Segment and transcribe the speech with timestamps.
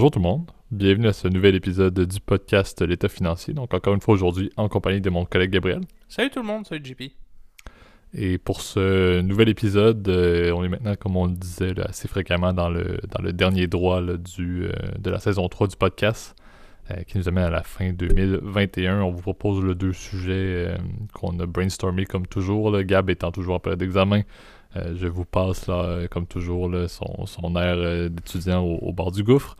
[0.00, 3.52] Bonjour tout le monde, bienvenue à ce nouvel épisode du podcast L'État financier.
[3.52, 5.82] Donc encore une fois aujourd'hui en compagnie de mon collègue Gabriel.
[6.08, 7.02] Salut tout le monde, salut JP.
[8.14, 12.54] Et pour ce nouvel épisode, euh, on est maintenant, comme on le disait assez fréquemment,
[12.54, 16.34] dans le, dans le dernier droit du, euh, de la saison 3 du podcast,
[16.90, 19.02] euh, qui nous amène à la fin 2021.
[19.02, 20.78] On vous propose le deux sujets
[21.12, 24.22] qu'on a brainstormé comme toujours, le Gab étant toujours en période d'examen.
[24.94, 29.56] Je vous passe, là, comme toujours, son, son, air d'étudiant au, bord du gouffre.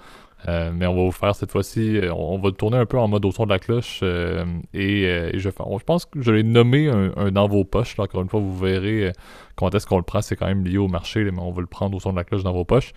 [0.49, 3.25] Euh, mais on va vous faire cette fois-ci, on, va tourner un peu en mode
[3.25, 4.03] au son de la cloche.
[4.03, 7.99] et, je, je, pense que je l'ai nommé un, dans vos poches.
[7.99, 9.13] encore une fois, vous verrez
[9.57, 10.23] quand est-ce qu'on le prend.
[10.23, 12.25] C'est quand même lié au marché, mais on va le prendre au son de la
[12.25, 12.93] cloche dans vos poches.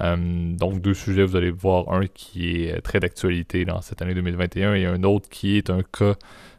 [0.00, 4.74] donc deux sujets, vous allez voir un qui est très d'actualité dans cette année 2021
[4.74, 6.14] et un autre qui est un cas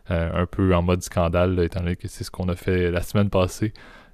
[0.09, 3.29] un peu en mode scandale, étant donné que c'est ce qu'on a fait la semaine
[3.29, 3.73] passée.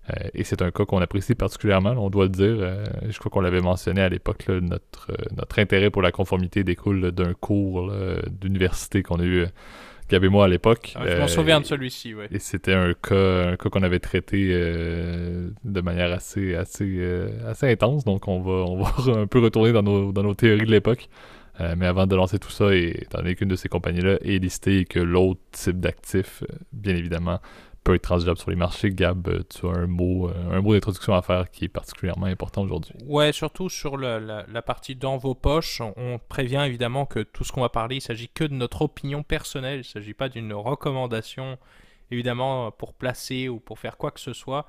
[0.10, 2.58] Euh, et c'est un cas qu'on apprécie particulièrement, on doit le dire.
[2.60, 6.64] Euh, je crois qu'on l'avait mentionné à l'époque, notre, euh, notre intérêt pour la conformité
[6.64, 7.92] découle d'un cours
[8.30, 9.46] d'université qu'on a eu,
[10.10, 10.94] Gab et moi, à l'époque.
[10.96, 12.26] Ah, je m'en souviens de celui-ci, oui.
[12.32, 17.00] Et c'était un cas, un cas qu'on avait traité de manière assez, assez,
[17.48, 20.66] assez intense, donc on va, on va un peu retourner dans nos, dans nos théories
[20.66, 21.08] de l'époque.
[21.78, 24.80] mais avant de lancer tout ça, et étant donné qu'une de ces compagnies-là est listée
[24.80, 26.44] et que l'autre type d'actif,
[26.74, 27.40] bien évidemment,
[27.84, 28.92] peut être transigeable sur les marchés.
[28.92, 32.28] Gab, euh, tu as un mot, euh, un mot d'introduction à faire qui est particulièrement
[32.28, 32.94] important aujourd'hui.
[33.06, 35.82] Ouais, surtout sur la, partie dans vos poches.
[35.98, 39.24] On, prévient évidemment que tout ce qu'on va parler, il s'agit que de notre opinion
[39.24, 39.78] personnelle.
[39.78, 41.58] Il ne s'agit pas d'une recommandation,
[42.12, 44.68] évidemment, pour placer ou pour faire quoi que ce soit.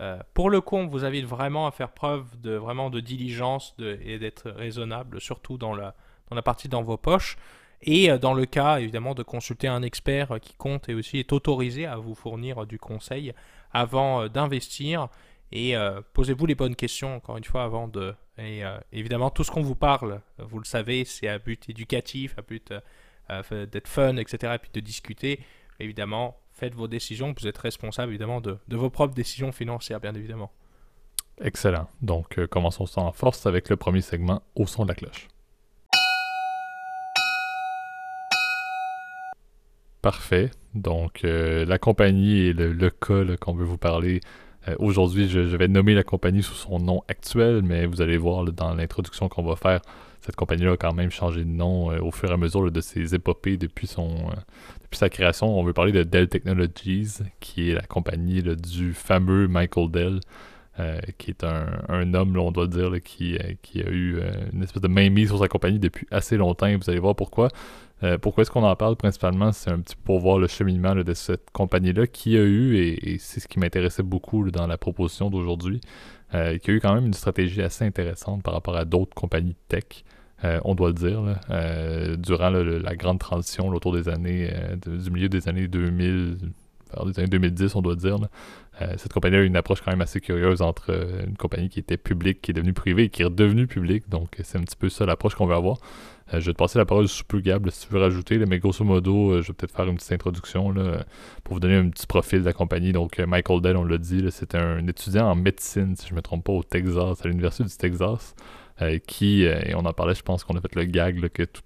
[0.00, 3.74] Euh, pour le coup, on vous invite vraiment à faire preuve de vraiment de diligence
[3.80, 5.94] et d'être raisonnable, surtout dans la
[6.42, 7.36] partie dans vos poches.
[7.82, 11.18] Et euh, dans le cas, évidemment, de consulter un expert euh, qui compte et aussi
[11.18, 13.32] est autorisé à vous fournir euh, du conseil
[13.72, 15.08] avant d'investir.
[15.52, 15.74] Et
[16.12, 18.14] posez-vous les bonnes questions, encore une fois, avant de...
[18.36, 18.62] Et
[18.92, 22.72] évidemment, tout ce qu'on vous parle, vous le savez, c'est à but éducatif, à but
[23.50, 24.54] d'être fun, etc.
[24.56, 25.40] Et puis de discuter.
[25.80, 27.34] Évidemment, faites vos décisions.
[27.38, 30.50] Vous êtes responsable, évidemment, de, de vos propres décisions financières, bien évidemment.
[31.40, 31.88] Excellent.
[32.02, 35.28] Donc, commençons en force avec le premier segment au son de la cloche.
[40.08, 40.50] Parfait.
[40.72, 44.20] Donc, euh, la compagnie et le, cas qu'on veut vous parler.
[44.66, 48.42] Euh, aujourd'hui, je, vais nommer la compagnie sous son nom actuel, mais vous allez voir
[48.44, 49.82] dans l'introduction qu'on va faire,
[50.22, 52.80] cette compagnie-là a quand même changé de nom euh, au fur et à mesure de
[52.80, 54.08] ses épopées depuis, son,
[54.82, 55.46] depuis sa création.
[55.58, 60.20] On veut parler de Dell Technologies, qui est la compagnie du fameux Michael Dell.
[61.18, 64.22] qui est un, homme, on doit dire, qui, qui, a eu
[64.54, 66.66] une espèce de mainmise sur sa compagnie depuis assez longtemps.
[66.66, 67.50] Et vous allez voir pourquoi.
[68.02, 69.52] Euh, pourquoi est-ce qu'on en parle principalement?
[69.52, 73.18] C'est un petit peu pour voir le cheminement de cette compagnie-là qui a eu, et,
[73.18, 75.80] c'est ce qui m'intéressait beaucoup dans la proposition d'aujourd'hui,
[76.34, 79.56] euh, qui a eu quand même une stratégie assez intéressante par rapport à d'autres compagnies
[79.68, 80.04] tech.
[80.44, 81.20] Euh, on doit le dire,
[82.18, 84.48] durant la grande transition autour des années,
[84.86, 86.38] du milieu des années 2000,
[87.06, 88.16] des années 2010, on doit dire.
[88.96, 90.90] cette compagnie a une approche quand même assez curieuse entre
[91.26, 94.08] une compagnie qui était publique, qui est devenue privée et qui est redevenue publique.
[94.08, 95.78] Donc, c'est un petit peu ça l'approche qu'on veut avoir.
[96.34, 98.38] Euh, je vais te passer la parole sous peu, Gab, si tu veux rajouter.
[98.38, 101.04] mais grosso modo, euh, je vais peut-être faire une petite introduction là,
[101.44, 102.92] pour vous donner un petit profil de la compagnie.
[102.92, 106.16] Donc, euh, Michael Dell, on l'a dit, c'était un étudiant en médecine, si je ne
[106.16, 108.34] me trompe pas, au Texas, à l'Université du Texas,
[109.08, 111.64] qui, et on en parlait, je pense qu'on a fait le gag que toute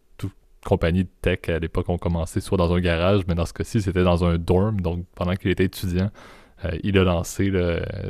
[0.65, 3.83] compagnie de tech à l'époque ont commencé soit dans un garage, mais dans ce cas-ci,
[3.83, 4.81] c'était dans un dorm.
[4.81, 6.11] Donc, pendant qu'il était étudiant,
[6.85, 7.51] il a lancé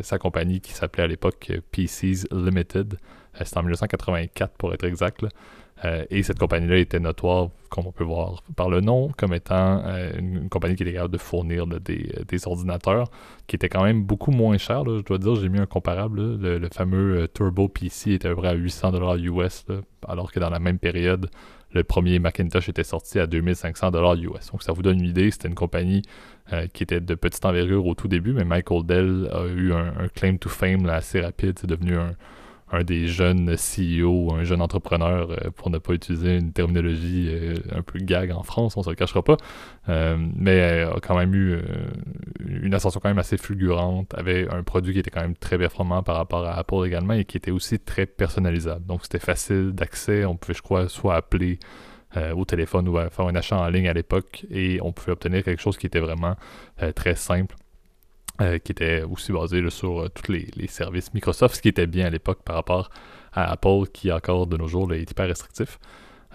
[0.03, 2.99] sa compagnie qui s'appelait à l'époque PCs Limited.
[3.43, 5.25] C'était en 1984 pour être exact.
[5.85, 9.83] Euh, et cette compagnie-là était notoire, comme on peut voir par le nom, comme étant
[9.85, 13.09] euh, une, compagnie qui était capable de fournir des, ordinateurs
[13.47, 14.85] qui étaient quand même beaucoup moins chers.
[14.85, 16.37] je dois dire, j'ai mis un comparable.
[16.39, 19.67] le, fameux euh, Turbo PC était à peu près à 800$ US,
[20.07, 21.29] alors que dans la même période,
[21.73, 24.51] le premier Macintosh était sorti à 2500$ US.
[24.51, 26.03] Donc ça vous donne une idée, c'était une compagnie
[26.75, 30.37] qui était de petite envergure au tout début, mais Michael Dell a eu un, claim
[30.37, 31.59] to fame assez rapide.
[31.59, 32.15] C'est devenu un,
[32.73, 37.55] un des jeunes CEO, un jeune entrepreneur, euh, pour ne pas utiliser une terminologie euh,
[37.71, 39.37] un peu gag en France, on se le cachera pas,
[39.91, 41.59] euh, mais a quand même eu
[42.41, 46.03] une ascension quand même assez fulgurante, avait un produit qui était quand même très performant
[46.03, 48.87] par rapport à Apple également et qui était aussi très personnalisable.
[48.87, 51.59] Donc c'était facile d'accès, on pouvait je crois soit appeler
[52.37, 55.63] au téléphone ou faire un achat en ligne à l'époque et on pouvait obtenir quelque
[55.63, 56.37] chose qui était vraiment
[56.95, 57.57] très simple
[58.41, 62.07] euh, qui était aussi basé sur euh, tous les, services Microsoft, ce qui était bien
[62.07, 62.89] à l'époque par rapport
[63.35, 65.79] à Apple, qui encore de nos jours est hyper restrictif.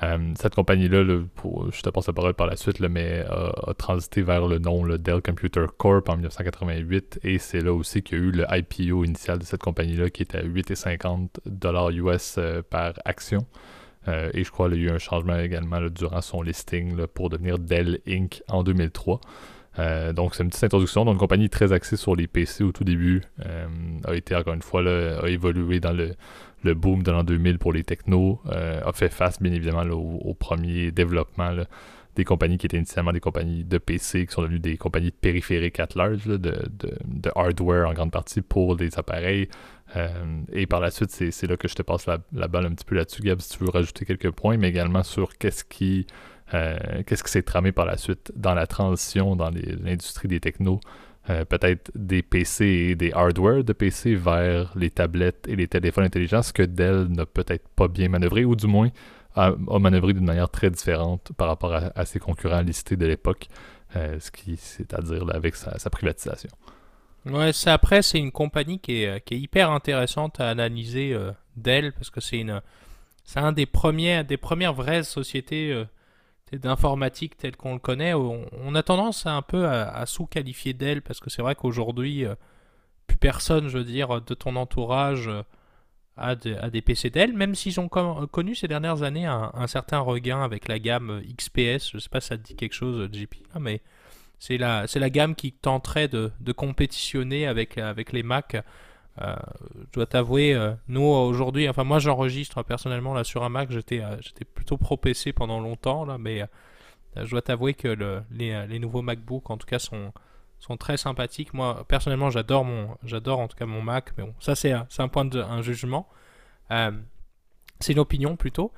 [0.03, 4.47] Euh, cette compagnie-là, je te passe la parole par la suite, mais a transité vers
[4.47, 8.31] le nom Dell Computer Corp en 1988 et c'est là aussi qu'il y a eu
[8.31, 12.39] le IPO initial de cette compagnie-là qui était à 8,50$ US
[12.69, 13.39] par action.
[14.07, 17.57] et je crois qu'il y a eu un changement également durant son listing pour devenir
[17.57, 18.44] Dell Inc.
[18.49, 19.19] en 2003.
[20.13, 21.06] Donc c'est une petite introduction.
[21.06, 23.21] Donc une compagnie très axée sur les PC au tout début
[24.06, 26.15] a été encore une fois a évolué dans le,
[26.63, 30.91] le boom de l'an 2000 pour les technos, a fait face bien évidemment au, premier
[30.91, 31.51] développement
[32.18, 35.15] des compagnies qui étaient initialement des compagnies de PC, qui sont devenues des compagnies de
[35.15, 39.47] périphériques at large, de, de, hardware en grande partie pour des appareils.
[39.95, 42.85] Euh, et par la suite, c'est là que je te passe la, balle un petit
[42.85, 46.13] peu là-dessus, Gab, si tu veux rajouter quelques points, mais également sur qu'est-ce qui euh,
[46.51, 50.79] qu'est-ce qui s'est tramé par la suite dans la transition dans l'industrie des technos,
[51.29, 56.05] euh, peut-être des PC et des hardware de PC vers les tablettes et les téléphones
[56.05, 58.89] intelligents, ce que Dell n'a peut-être pas bien manœuvré, ou du moins
[59.35, 63.47] a, manœuvré d'une manière très différente par rapport à, ses concurrents listés de l'époque,
[63.97, 66.49] euh, c'est-à-dire avec sa, privatisation.
[67.25, 72.09] Ouais, c'est après, c'est une compagnie qui est, hyper intéressante à analyser euh, Dell parce
[72.09, 72.61] que c'est une,
[73.35, 75.83] un des premiers, des premières vraies sociétés euh,
[76.53, 78.13] d'informatique telles qu'on le connaît.
[78.13, 82.25] On, a tendance à un peu à, sous-qualifier Dell parce que c'est vrai qu'aujourd'hui,
[83.07, 85.29] plus personne, je veux dire, de ton entourage
[86.15, 90.67] à, des PC Dell, même s'ils ont connu ces dernières années un, certain regain avec
[90.67, 91.91] la gamme XPS.
[91.94, 93.81] Je sais pas si ça te dit quelque chose, JP, mais
[94.39, 98.57] c'est la, la gamme qui tenterait de, compétitionner avec, avec les Mac.
[99.21, 99.35] Euh,
[99.87, 104.01] je dois t'avouer, euh, nous aujourd'hui, enfin moi j'enregistre personnellement là sur un Mac, j'étais
[104.01, 104.17] euh,
[104.53, 106.43] plutôt pro PC pendant longtemps là, mais
[107.15, 110.11] je dois t'avouer que le, les, nouveaux MacBook en tout cas sont,
[110.77, 111.53] très sympathiques.
[111.53, 115.07] Moi, personnellement, j'adore mon, j'adore en tout cas mon Mac, mais bon, ça c'est un,
[115.07, 116.07] point de un jugement.
[116.69, 118.71] C'est une opinion plutôt.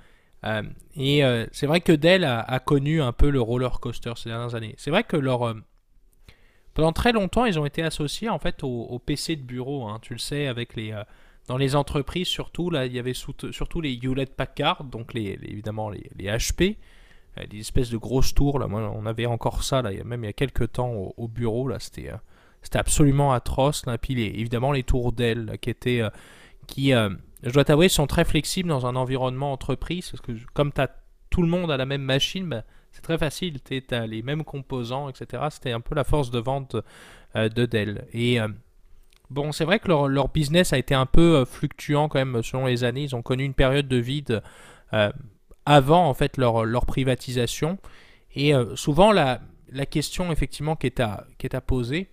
[0.96, 1.22] Et
[1.52, 4.76] c'est vrai que Dell a, connu un peu le roller coaster ces dernières années.
[4.78, 5.54] C'est vrai que leur
[6.74, 9.88] pendant très longtemps, ils ont été associés en fait au, PC de bureau.
[9.88, 10.00] Hein.
[10.02, 10.96] tu le sais, avec les
[11.48, 15.90] dans les entreprises surtout là, il y avait surtout les Hewlett Packard, donc les, évidemment
[15.90, 16.78] les, HP
[17.48, 18.60] des espèces de grosses tours.
[18.60, 18.68] Là.
[18.70, 21.68] On avait encore ça, là, même il y a quelques temps au, bureau.
[21.68, 22.18] Là, c'était, euh,
[22.62, 23.86] c'était absolument atroce.
[23.86, 23.98] Là.
[23.98, 26.02] Puis évidemment, les tours d'ailes qui étaient.
[26.02, 26.10] Euh,
[26.68, 27.10] qui, euh,
[27.42, 30.12] je dois t'avouer, sont très flexibles dans un environnement entreprise.
[30.12, 30.90] Parce que comme as,
[31.30, 33.62] tout le monde à la même machine, bah, c'est très facile.
[33.62, 35.44] Tu as les mêmes composants, etc.
[35.52, 36.76] C'était un peu la force de vente
[37.36, 38.08] de Dell.
[38.14, 38.40] Et.
[39.30, 42.84] Bon, c'est vrai que leur, business a été un peu fluctuant quand même selon les
[42.84, 43.04] années.
[43.04, 44.42] Ils ont connu une période de vide
[45.70, 47.78] avant en fait leur, privatisation.
[48.34, 49.40] Et euh, souvent la,
[49.90, 52.10] question effectivement qui est à, poser,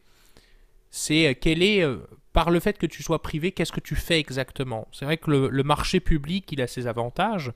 [0.90, 3.94] c'est euh, quel est, euh, par le fait que tu sois privé, qu'est-ce que tu
[3.94, 4.88] fais exactement?
[4.93, 7.52] C'est vrai que le, marché public, il a ses avantages.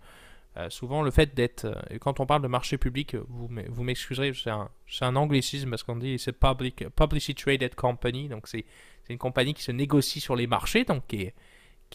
[0.69, 1.67] Souvent le fait d'être,
[2.01, 4.69] quand on parle de marché public, vous, vous m'excuserez, c'est un,
[5.01, 8.65] un, anglicisme parce qu'on dit c'est public, publicly traded company, donc c'est
[9.09, 11.33] une compagnie qui se négocie sur les marchés, donc qui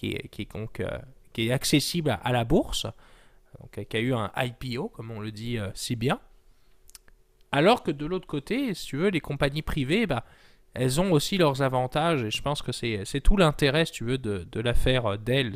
[0.07, 2.87] est, accessible à la bourse
[3.59, 6.19] donc, qui a eu un IPO, comme on le dit euh, si bien.
[7.51, 10.25] Alors que de l'autre côté, si tu veux, les compagnies privées, bah,
[10.73, 14.17] elles ont aussi leurs avantages, et je pense que c'est tout l'intérêt, si tu veux,
[14.17, 15.55] de, l'affaire euh, Dell.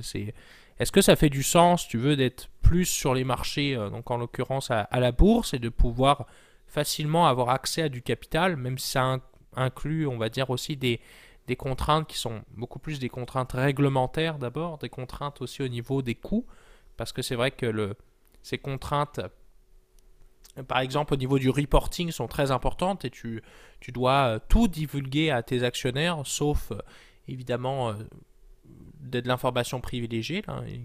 [0.79, 4.09] Est-ce que ça fait du sens, tu veux, d'être plus sur les marchés, euh, donc
[4.11, 6.25] en l'occurrence à, la bourse, et de pouvoir
[6.67, 9.17] facilement avoir accès à du capital, même si ça
[9.55, 11.01] inclut, on va dire aussi des,
[11.57, 16.13] contraintes qui sont beaucoup plus des contraintes réglementaires d'abord, des contraintes aussi au niveau des
[16.13, 16.45] coûts?
[16.95, 17.95] Parce que c'est vrai que
[18.43, 19.19] ces contraintes,
[20.67, 23.41] par exemple au niveau du reporting, sont très importantes et tu,
[23.79, 26.77] tu dois euh, tout divulguer à tes actionnaires, sauf euh,
[27.27, 27.95] évidemment
[29.01, 30.43] euh, de, l'information privilégiée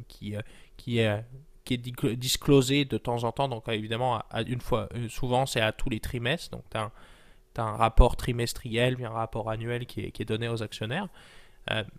[0.09, 0.35] qui,
[0.77, 1.25] qui est
[1.65, 5.73] qui est disclosée de temps en temps, donc évidemment, à, une fois, souvent c'est à
[5.73, 10.11] tous les trimestres, donc tu as, un rapport trimestriel, puis un rapport annuel qui est,
[10.11, 11.09] qui est donné aux actionnaires,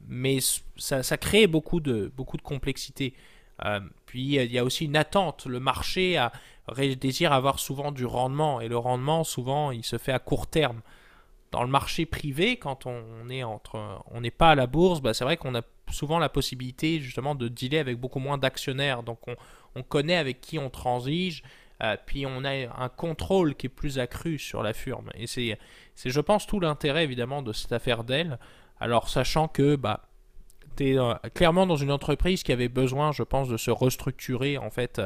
[0.08, 0.38] mais
[0.78, 3.16] ça, ça, crée beaucoup de, beaucoup de complexité.
[3.64, 5.46] Euh, puis il y a aussi une attente.
[5.46, 6.32] Le marché a,
[7.00, 10.82] désire avoir souvent du rendement et le rendement souvent il se fait à court terme.
[11.56, 15.14] Dans le marché privé, quand on est entre, on n'est pas à la bourse, bah,
[15.14, 19.04] c'est vrai qu'on a souvent la possibilité justement de dealer avec beaucoup moins d'actionnaires.
[19.04, 19.20] Donc
[19.74, 21.44] on, connaît avec qui on transige,
[21.82, 25.12] euh, puis on a un contrôle qui est plus accru sur la firme.
[25.14, 25.58] Et c'est,
[26.04, 28.38] je pense, tout l'intérêt évidemment de cette affaire d'elle.
[28.82, 30.10] Alors sachant que bah,
[30.76, 34.72] tu euh, clairement dans une entreprise qui avait besoin, je pense, de se restructurer en
[34.72, 35.02] fait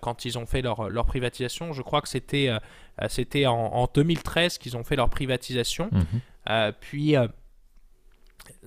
[0.00, 1.72] quand ils ont fait leur, leur privatisation.
[1.72, 5.90] Je crois que c'était euh, c'était en, 2013 qu'ils ont fait leur privatisation.
[5.92, 6.72] Mhm.
[6.80, 7.14] puis,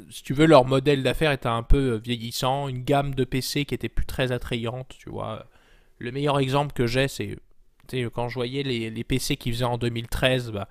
[0.10, 3.76] si tu veux, leur modèle d'affaires était un peu vieillissant, une gamme de PC qui
[3.76, 5.46] était plus très attrayante, tu vois.
[6.00, 7.38] Le meilleur exemple que j'ai, c'est
[8.14, 10.68] quand je voyais les, les PC qu'ils faisaient en 2013, bah,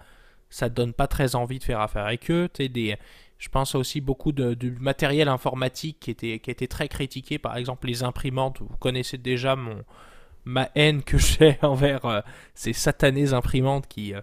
[0.50, 2.48] ça te donne pas très envie de faire affaire avec eux.
[2.58, 2.96] Des,
[3.38, 7.86] je pense aussi beaucoup de, matériel informatique qui était, qui était très critiqué, par exemple
[7.86, 8.60] les imprimantes.
[8.60, 9.84] Vous connaissez déjà mon,
[10.44, 12.22] ma haine que j'ai envers
[12.54, 14.14] ces satanées imprimantes qui,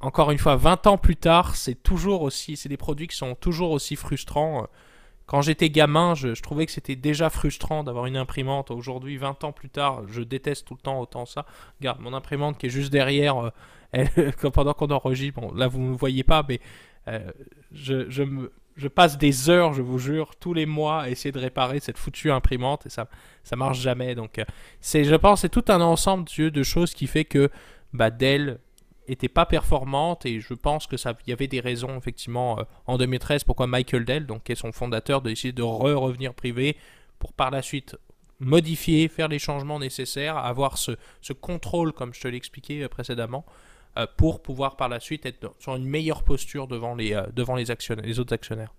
[0.00, 3.34] encore une fois, 20 ans plus tard, c'est toujours aussi, c'est des produits qui sont
[3.34, 4.66] toujours aussi frustrants.
[5.26, 8.70] Quand j'étais gamin, je, trouvais que c'était déjà frustrant d'avoir une imprimante.
[8.70, 11.46] Aujourd'hui, 20 ans plus tard, je déteste tout le temps autant ça.
[11.80, 13.52] Regarde, mon imprimante qui est juste derrière,
[14.52, 16.60] pendant qu'on enregistre, bon, là vous ne me voyez pas, mais
[17.72, 21.38] je, me, je passe des heures, je vous jure, tous les mois à essayer de
[21.38, 23.08] réparer cette foutue imprimante et ça
[23.44, 24.14] ça marche jamais.
[24.14, 24.44] Donc euh,
[24.80, 27.50] c'est je pense c'est tout un ensemble de choses qui fait que
[27.92, 28.58] bah, Dell
[29.08, 32.62] était pas performante et je pense que ça il y avait des raisons effectivement euh,
[32.86, 36.76] en 2013 pourquoi Michael Dell donc qui est son fondateur d'essayer de re revenir privé
[37.18, 37.96] pour par la suite
[38.40, 43.44] modifier, faire les changements nécessaires, avoir ce, ce contrôle comme je te l'expliquais euh, précédemment
[44.16, 47.70] pour pouvoir par la suite être sur une meilleure posture devant les, euh, devant les,
[47.70, 48.72] actionnaires, les autres actionnaires.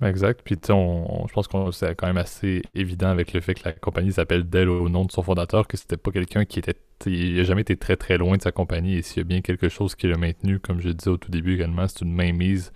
[0.00, 0.42] Exact.
[0.44, 3.72] Puis on, je pense que c'est quand même assez évident avec le fait que la
[3.72, 6.76] compagnie s'appelle Dell au nom de son fondateur, que c'était pas quelqu'un qui était.
[7.06, 8.94] Il n'a jamais été très très loin de sa compagnie.
[8.94, 11.32] Et s'il y a bien quelque chose qui l'a maintenu, comme je disais au tout
[11.32, 12.72] début également, c'est une mainmise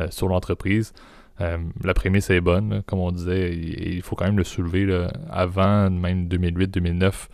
[0.00, 0.92] euh, sur l'entreprise.
[1.38, 5.06] la prémisse est bonne, comme on disait, il, il faut quand même le soulever.
[5.30, 7.28] avant même 2008-2009,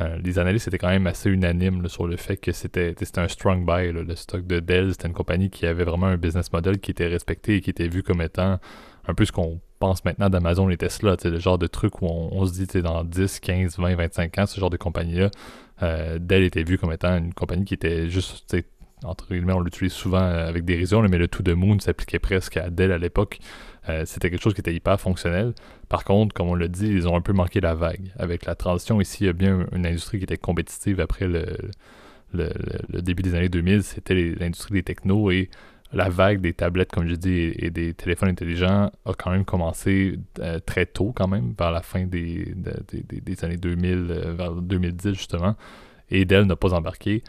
[0.00, 3.66] euh, les analystes étaient quand même assez unanimes sur le fait que c'était un strong
[3.66, 3.92] buy.
[3.92, 7.08] le stock de Dell, c'était une compagnie qui avait vraiment un business model qui était
[7.08, 8.58] respecté et qui était vu comme étant
[9.06, 11.16] un peu ce qu'on pense maintenant d'Amazon et Tesla.
[11.24, 14.58] Le genre de truc où on, se dit dans 10, 15, 20, 25 ans, ce
[14.58, 15.30] genre de compagnie-là,
[15.82, 18.54] euh, Dell était vu comme étant une compagnie qui était juste
[19.04, 22.56] entre guillemets, on l'utilise souvent euh, avec dérision, mais le tout de Moon s'appliquait presque
[22.56, 23.38] à Dell à l'époque.
[23.88, 25.54] Euh, c'était quelque chose qui était hyper fonctionnel.
[25.88, 28.12] Par contre, comme on l'a dit, ils ont un peu manqué la vague.
[28.18, 31.46] Avec la transition ici, il y a bien une industrie qui était compétitive après le,
[32.88, 33.82] début des années 2000.
[33.82, 35.50] C'était l'industrie des technos et
[35.92, 40.18] la vague des tablettes, comme je dis, et, des téléphones intelligents a quand même commencé
[40.38, 42.54] euh, très tôt, quand même, vers la fin des,
[43.42, 45.56] années 2000, euh, vers 2010 justement.
[46.10, 47.22] Et Dell n'a pas embarqué.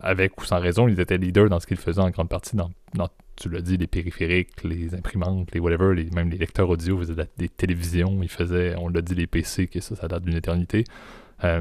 [0.00, 2.70] avec ou sans raison, ils étaient leaders dans ce qu'ils faisaient en grande partie dans,
[2.94, 6.98] dans tu l'as dit, les périphériques, les imprimantes, les whatever, les, même les lecteurs audio
[6.98, 10.36] faisaient des télévisions, ils faisaient, on l'a dit, les PC, que ça, ça date d'une
[10.36, 10.84] éternité.
[11.44, 11.60] Euh,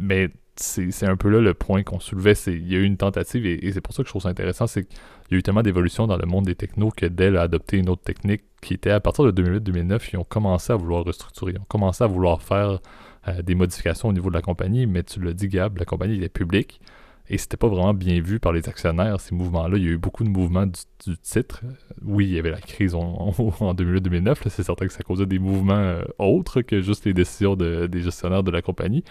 [0.00, 3.46] mais c'est un peu là le point qu'on soulevait, il y a eu une tentative,
[3.46, 4.98] et, c'est pour ça que je trouve ça intéressant, c'est qu'il
[5.30, 7.88] y a eu tellement d'évolution dans le monde des technos que Dell a adopté une
[7.88, 11.60] autre technique qui était à partir de 2008-2009, ils ont commencé à vouloir restructurer, ils
[11.60, 12.80] ont commencé à vouloir faire
[13.28, 16.16] euh, des modifications au niveau de la compagnie, mais tu l'as dit Gab, la compagnie
[16.16, 16.80] était publique,
[17.30, 19.78] et c'était pas vraiment bien vu par les actionnaires, ces mouvements-là.
[19.78, 21.62] Il y a eu beaucoup de mouvements du, titre.
[22.02, 24.48] Oui, il y avait la crise en, 2008-2009.
[24.48, 28.42] C'est certain que ça causait des mouvements euh, autres que juste les décisions des gestionnaires
[28.42, 29.04] de la compagnie.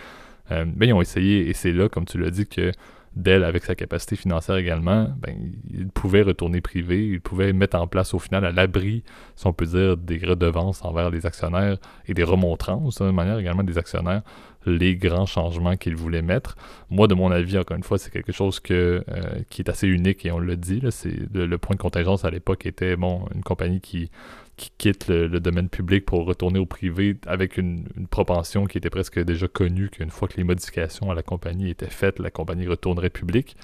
[0.51, 2.73] Euh, mais ils ont essayé, et c'est là, comme tu l'as dit, que
[3.15, 5.35] Dell, avec sa capacité financière également, ben,
[5.69, 9.03] il pouvait retourner privé, il pouvait mettre en place au final à l'abri,
[9.35, 13.63] si on peut dire, des redevances envers les actionnaires et des remontrances, de manière également
[13.63, 14.21] des actionnaires,
[14.65, 16.55] les grands changements qu'il voulait mettre.
[16.89, 19.01] Moi, de mon avis, encore une fois, c'est quelque chose euh,
[19.49, 20.81] qui est assez unique et on le dit.
[20.81, 20.89] Là,
[21.33, 24.09] le, point de contingence à l'époque était bon, une compagnie qui,
[24.57, 29.19] qui quitte le, domaine public pour retourner au privé avec une, propension qui était presque
[29.23, 33.09] déjà connue qu'une fois que les modifications à la compagnie étaient faites, la compagnie retournerait
[33.09, 33.55] publique.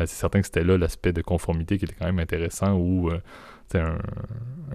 [0.00, 3.10] Euh, c'est certain que c'était là l'aspect de conformité qui était quand même intéressant où
[3.10, 3.20] euh,
[3.78, 3.98] un,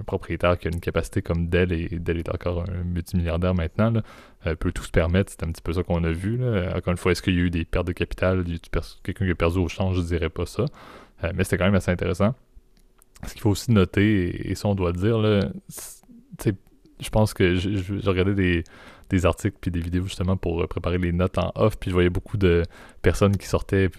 [0.05, 3.91] propriétaire qui a une capacité comme Dell, et Dell est encore un multimilliardaire maintenant,
[4.45, 5.31] euh, peut tout se permettre.
[5.31, 6.39] C'est un petit peu ça qu'on a vu.
[6.75, 8.45] Encore une fois, est-ce qu'il y a eu des pertes de capital?
[9.03, 10.65] Quelqu'un qui a perdu au change, je dirais pas ça.
[11.35, 12.35] mais c'était quand même assez intéressant.
[13.25, 15.49] Ce qu'il faut aussi noter, et, ça on doit dire, là,
[16.99, 18.63] je pense que j'ai regardé des,
[19.09, 21.93] des, articles puis des vidéos justement pour euh, préparer les notes en off, puis je
[21.93, 22.63] voyais beaucoup de
[23.01, 23.89] personnes qui sortaient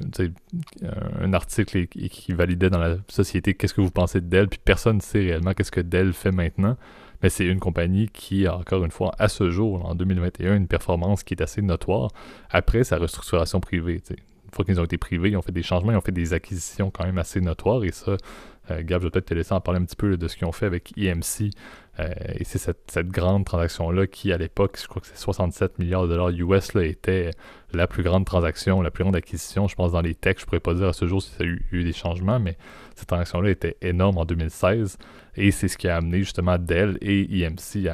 [1.20, 4.60] un article et, qui validaient dans la société qu'est-ce que vous pensez de Dell, puis
[4.62, 6.76] personne ne sait réellement qu'est-ce que Dell fait maintenant.
[7.22, 10.68] Mais c'est une compagnie qui a encore une fois, à ce jour, en 2021, une
[10.68, 12.10] performance qui est assez notoire
[12.50, 14.00] après sa restructuration privée.
[14.10, 14.16] Une
[14.52, 16.90] fois qu'ils ont été privés, ils ont fait des changements, ils ont fait des acquisitions
[16.90, 18.16] quand même assez notoires et ça,
[18.70, 20.46] euh, Gab, je vais peut-être te laisser en parler un petit peu de ce qu'ils
[20.46, 21.50] ont fait avec EMC.
[22.00, 26.04] Euh, et c'est cette, grande transaction-là qui, à l'époque, je crois que c'est 67 milliards
[26.04, 27.30] de dollars US, là, était
[27.72, 29.68] la plus grande transaction, la plus grande acquisition.
[29.68, 31.46] Je pense dans les techs, je pourrais pas dire à ce jour si ça a
[31.46, 32.56] eu, des changements, mais
[32.94, 34.98] cette transaction-là était énorme en 2016.
[35.36, 37.88] Et c'est ce qui a amené justement Dell et EMC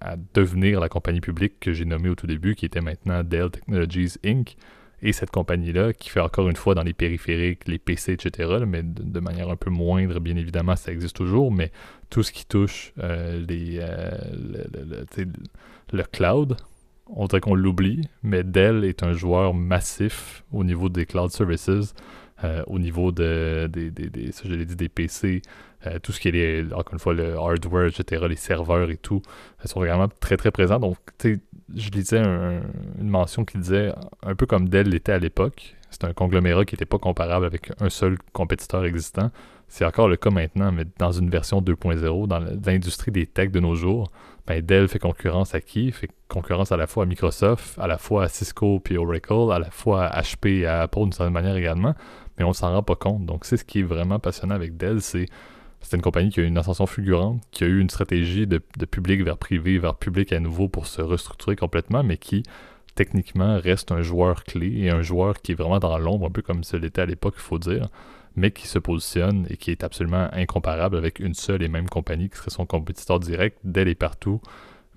[0.00, 3.50] à devenir la compagnie publique que j'ai nommée au tout début, qui était maintenant Dell
[3.50, 4.56] Technologies Inc
[5.02, 8.82] et cette compagnie-là, qui fait encore une fois dans les périphériques, les PC, etc., mais
[8.82, 11.72] de, manière un peu moindre, bien évidemment, ça existe toujours, mais
[12.10, 14.10] tout ce qui touche euh, les, euh,
[15.92, 16.56] le, cloud,
[17.06, 21.94] on dirait qu'on l'oublie, mais Dell est un joueur massif au niveau des cloud services,
[22.44, 25.42] euh, au niveau de, des, des, des, ça, dit, des PC,
[26.02, 29.22] tout ce qui est, encore une fois, le hardware, etc., les serveurs et tout,
[29.64, 30.78] sont vraiment très, très présents.
[30.78, 30.98] Donc,
[31.74, 36.12] je lisais une mention qui disait, un peu comme Dell l'était à l'époque, c'est un
[36.12, 39.30] conglomérat qui n'était pas comparable avec un seul compétiteur existant.
[39.68, 43.60] C'est encore le cas maintenant, mais dans une version 2.0, dans l'industrie des techs de
[43.60, 44.10] nos jours,
[44.46, 45.92] ben Dell fait concurrence à qui?
[45.92, 49.60] Fait concurrence à la fois à Microsoft, à la fois à Cisco puis Oracle, à
[49.60, 51.94] la fois à HP et à Apple d'une certaine manière également,
[52.36, 53.26] mais on ne s'en rend pas compte.
[53.26, 55.26] Donc c'est ce qui est vraiment passionnant avec Dell, c'est
[55.80, 58.58] c'est une compagnie qui a eu une ascension fulgurante, qui a eu une stratégie de,
[58.58, 62.42] public vers privé, vers public à nouveau pour se restructurer complètement, mais qui
[62.94, 66.42] techniquement reste un joueur clé et un joueur qui est vraiment dans l'ombre, un peu
[66.42, 67.88] comme ce l'était à l'époque, il faut dire
[68.36, 72.28] mais qui se positionne et qui est absolument incomparable avec une seule et même compagnie
[72.28, 74.40] qui serait son compétiteur direct dès les partout,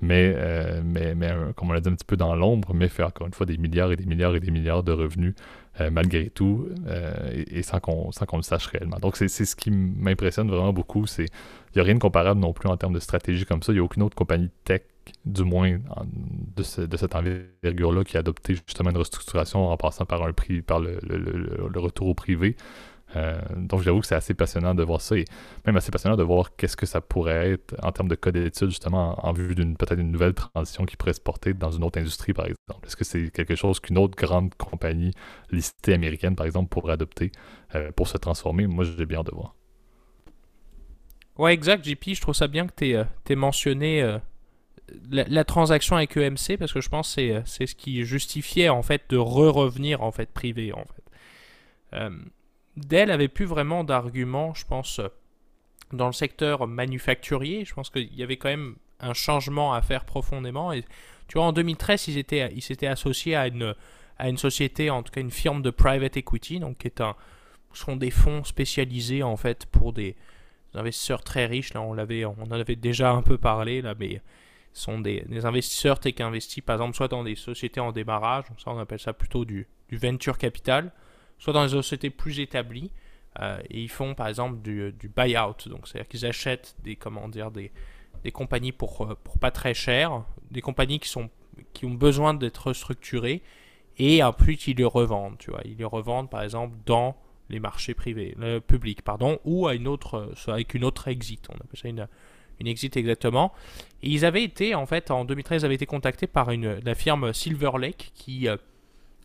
[0.02, 1.16] mais, euh, mais
[1.56, 3.58] comme on l'a dit un petit peu dans l'ombre, mais fait encore une fois des
[3.58, 5.34] milliards et des milliards et des milliards de revenus
[5.82, 8.98] euh, malgré tout euh, et, sans qu'on le sache réellement.
[9.00, 12.54] Donc c'est ce qui m'impressionne vraiment beaucoup, c'est il n'y a rien de comparable non
[12.54, 14.84] plus en termes de stratégie comme ça, il n'y a aucune autre compagnie tech
[15.26, 15.80] du moins
[16.56, 20.80] de, cette envergure-là qui a adopté justement une restructuration en passant par un prix, par
[20.80, 22.56] le, le retour au privé.
[23.16, 25.26] Euh, donc j'avoue que c'est assez passionnant de voir ça et
[25.66, 28.70] même assez passionnant de voir qu'est-ce que ça pourrait être en termes de code d'études
[28.70, 32.00] justement en, vue d'une peut-être une nouvelle transition qui pourrait se porter dans une autre
[32.00, 32.86] industrie par exemple.
[32.86, 35.12] Est-ce que c'est quelque chose qu'une autre grande compagnie
[35.52, 37.32] listée américaine par exemple pourrait adopter
[37.76, 38.68] euh, pour se transformer?
[38.68, 39.56] Moi j'ai bien hâte de voir.
[41.38, 44.18] Ouais exact JP, je trouve ça bien que tu aies, euh, mentionné
[45.10, 49.04] la, transaction avec EMC parce que je pense que c'est ce qui justifiait en fait
[49.10, 52.20] de re-revenir en fait privé en fait.
[52.78, 55.00] Dell avait plus vraiment d'arguments, je pense,
[55.92, 57.66] dans le secteur manufacturier.
[57.66, 60.72] Je pense qu'il y avait quand même un changement à faire profondément.
[60.72, 60.84] Et
[61.28, 63.76] tu vois, en 2013, ils étaient, ils s'étaient associés à une,
[64.18, 67.16] à une société, en tout cas une firme de private equity, donc qui est un,
[67.74, 70.16] sont des fonds spécialisés en fait pour des
[70.74, 71.74] investisseurs très riches.
[71.74, 74.22] Là, on l'avait, on en avait déjà un peu parlé là, mais
[74.74, 78.72] sont des, des investisseurs tech investis par exemple soit dans des sociétés en démarrage, ça
[78.72, 80.92] on appelle ça plutôt du, du venture capital,
[81.38, 82.92] soit dans les sociétés plus établies.
[83.40, 87.28] Euh, et ils font par exemple du, du buyout, donc c'est-à-dire qu'ils achètent des, comment
[87.28, 87.72] dire, des,
[88.24, 91.30] des compagnies pour, euh, pour pas très cher, des compagnies qui, sont,
[91.74, 93.42] qui ont besoin d'être restructurées,
[93.98, 95.62] et ensuite ils les revendent, tu vois.
[95.66, 97.18] Ils les revendent par exemple dans
[97.50, 101.56] les marchés privés, le public, pardon, ou à une autre, avec une autre exit, on
[101.56, 102.08] appelle ça une,
[102.60, 103.52] une exit exactement.
[104.02, 106.96] Et ils avaient été, en fait, en 2013, ils avaient été contactés par une, la
[106.96, 108.58] firme Silver Lake qui euh,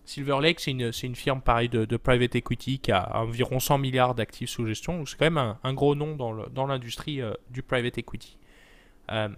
[0.08, 4.14] Silver Lake, c'est une, une, firme pareil de, private equity qui a environ 100 milliards
[4.14, 5.04] d'actifs sous gestion.
[5.04, 8.38] C'est quand même un, gros nom dans l'industrie euh, du private equity.
[9.12, 9.28] Euh,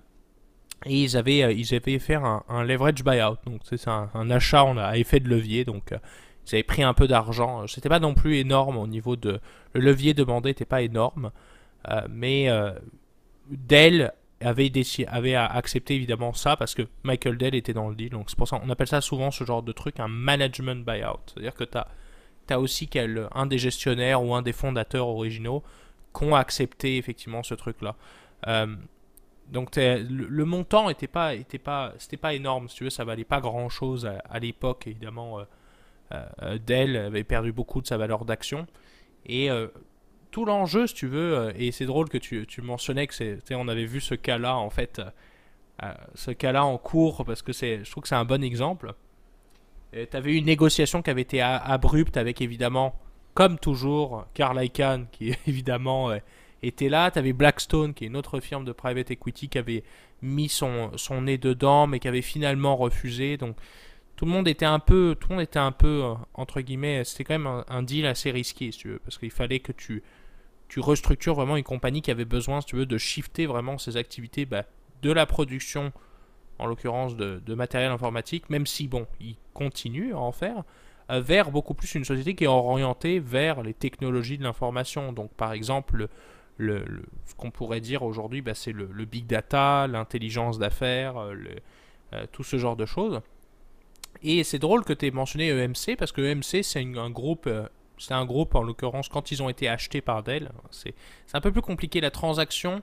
[0.86, 3.36] et ils avaient, euh, ils avaient fait un, leverage buyout.
[3.46, 5.64] Donc c'est un, un, achat à effet de levier.
[5.64, 5.92] Donc
[6.46, 7.66] ils avaient pris un peu d'argent.
[7.66, 9.40] C'était pas non plus énorme au niveau de.
[9.72, 11.32] Le levier demandé n'était pas énorme.
[12.08, 12.48] mais
[13.50, 14.72] Dell avait,
[15.08, 18.10] avait accepté évidemment ça parce que Michael Dell était dans le deal.
[18.10, 21.20] Donc c'est pour ça qu'on appelle ça souvent ce genre de truc un management buyout.
[21.26, 21.78] C'est-à-dire que tu
[22.52, 25.62] as, aussi quel, un des gestionnaires ou un des fondateurs originaux
[26.16, 27.94] qui ont accepté effectivement ce truc-là.
[28.48, 28.74] Euh,
[29.48, 33.40] donc le, montant était pas, était pas, pas énorme, si tu veux, ça valait pas
[33.40, 35.40] grand-chose à, l'époque, évidemment.
[35.40, 35.44] Euh,
[36.42, 38.66] euh, Dell avait perdu beaucoup de sa valeur d'action.
[39.26, 39.48] Et
[40.30, 43.68] tout l'enjeu, si tu veux, euh, et c'est drôle que tu, tu mentionnais que on
[43.68, 45.10] avait vu ce cas-là en fait, euh,
[45.82, 48.94] euh, ce cas-là en cours parce que je trouve que c'est un bon exemple.
[49.92, 52.94] Tu avais eu une négociation qui avait été abrupte avec évidemment,
[53.34, 56.12] comme toujours, Carl Icahn qui évidemment
[56.62, 57.10] était là.
[57.10, 59.82] Tu avais Blackstone qui est une autre firme de private equity qui avait
[60.22, 63.36] mis son, son nez dedans mais qui avait finalement refusé.
[63.36, 63.56] Donc
[64.14, 67.24] tout le monde était un peu, tout le monde était un peu entre guillemets, c'était
[67.24, 70.04] quand même un, un, deal assez risqué, si tu veux, parce qu'il fallait que tu
[70.70, 73.96] tu restructures vraiment une compagnie qui avait besoin, si tu veux, de shifter vraiment ses
[73.96, 74.62] activités bah,
[75.02, 75.92] de la production,
[76.60, 80.62] en l'occurrence de, matériel informatique, même si, bon, il continue à en faire,
[81.10, 85.12] euh, vers beaucoup plus une société qui est orientée vers les technologies de l'information.
[85.12, 86.06] Donc, par exemple,
[86.56, 86.84] le,
[87.26, 91.34] ce qu'on pourrait dire aujourd'hui, bah, c'est le, big data, l'intelligence d'affaires, euh,
[92.12, 93.20] euh, tout ce genre de choses.
[94.22, 97.48] Et c'est drôle que tu aies mentionné EMC, parce que EMC, c'est un groupe
[98.00, 100.50] c'est un groupe, en l'occurrence, quand ils ont été achetés par Dell.
[100.70, 100.94] C'est
[101.34, 102.80] un peu plus compliqué la transaction.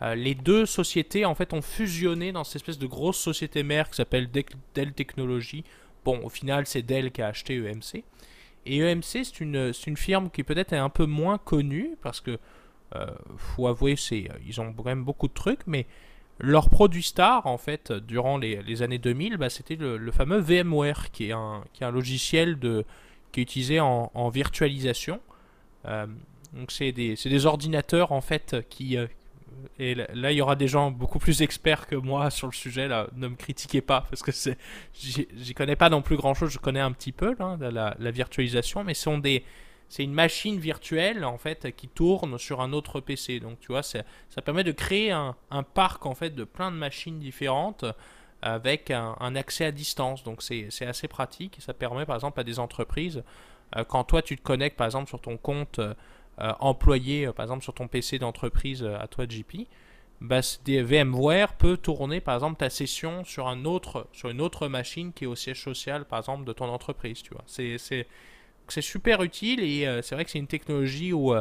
[0.00, 3.90] Euh, les deux sociétés, en fait, ont fusionné dans cette espèce de grosse société mère
[3.90, 4.30] qui s'appelle
[4.74, 5.64] Dell Technologies.
[6.04, 8.04] Bon, au final, c'est Dell qui a acheté EMC.
[8.64, 12.38] Et EMC, c'est une, une, firme qui peut-être est un peu moins connue parce que,
[12.94, 13.06] euh,
[13.36, 13.96] faut avouer,
[14.46, 15.86] ils ont quand même beaucoup de trucs, mais
[16.38, 21.10] leur produit star, en fait, durant les, années 2000, bah, c'était le, le, fameux VMware,
[21.10, 22.84] qui est un, qui est un logiciel de,
[23.32, 25.20] qui est utilisé en, virtualisation.
[25.86, 26.06] Euh,
[26.52, 28.96] Donc c'est des, des, ordinateurs en fait qui,
[29.78, 32.88] et là, il y aura des gens beaucoup plus experts que moi sur le sujet.
[33.14, 34.32] Ne me critiquez pas parce que
[34.92, 36.50] j'y connais pas non plus grand chose.
[36.50, 41.74] Je connais un petit peu la, la, virtualisation, mais c'est une machine virtuelle en fait
[41.76, 43.40] qui tourne sur un autre PC.
[43.40, 44.02] Donc tu vois, ça
[44.44, 47.84] permet de créer un, un, parc en fait de plein de machines différentes
[48.42, 50.24] avec un, accès à distance.
[50.24, 53.22] Donc c'est assez pratique ça permet par exemple à des entreprises
[53.76, 55.94] euh, quand toi tu te connectes par exemple sur ton compte euh,
[56.38, 59.66] employé, euh, par exemple sur ton PC d'entreprise à toi JP,
[60.20, 65.12] bah, VMware peut tourner par exemple ta session sur, un autre, sur une autre machine
[65.12, 67.22] qui est au siège social par exemple de ton entreprise.
[67.22, 67.44] Tu vois.
[67.46, 71.34] C'est super utile et c'est vrai que c'est une technologie où,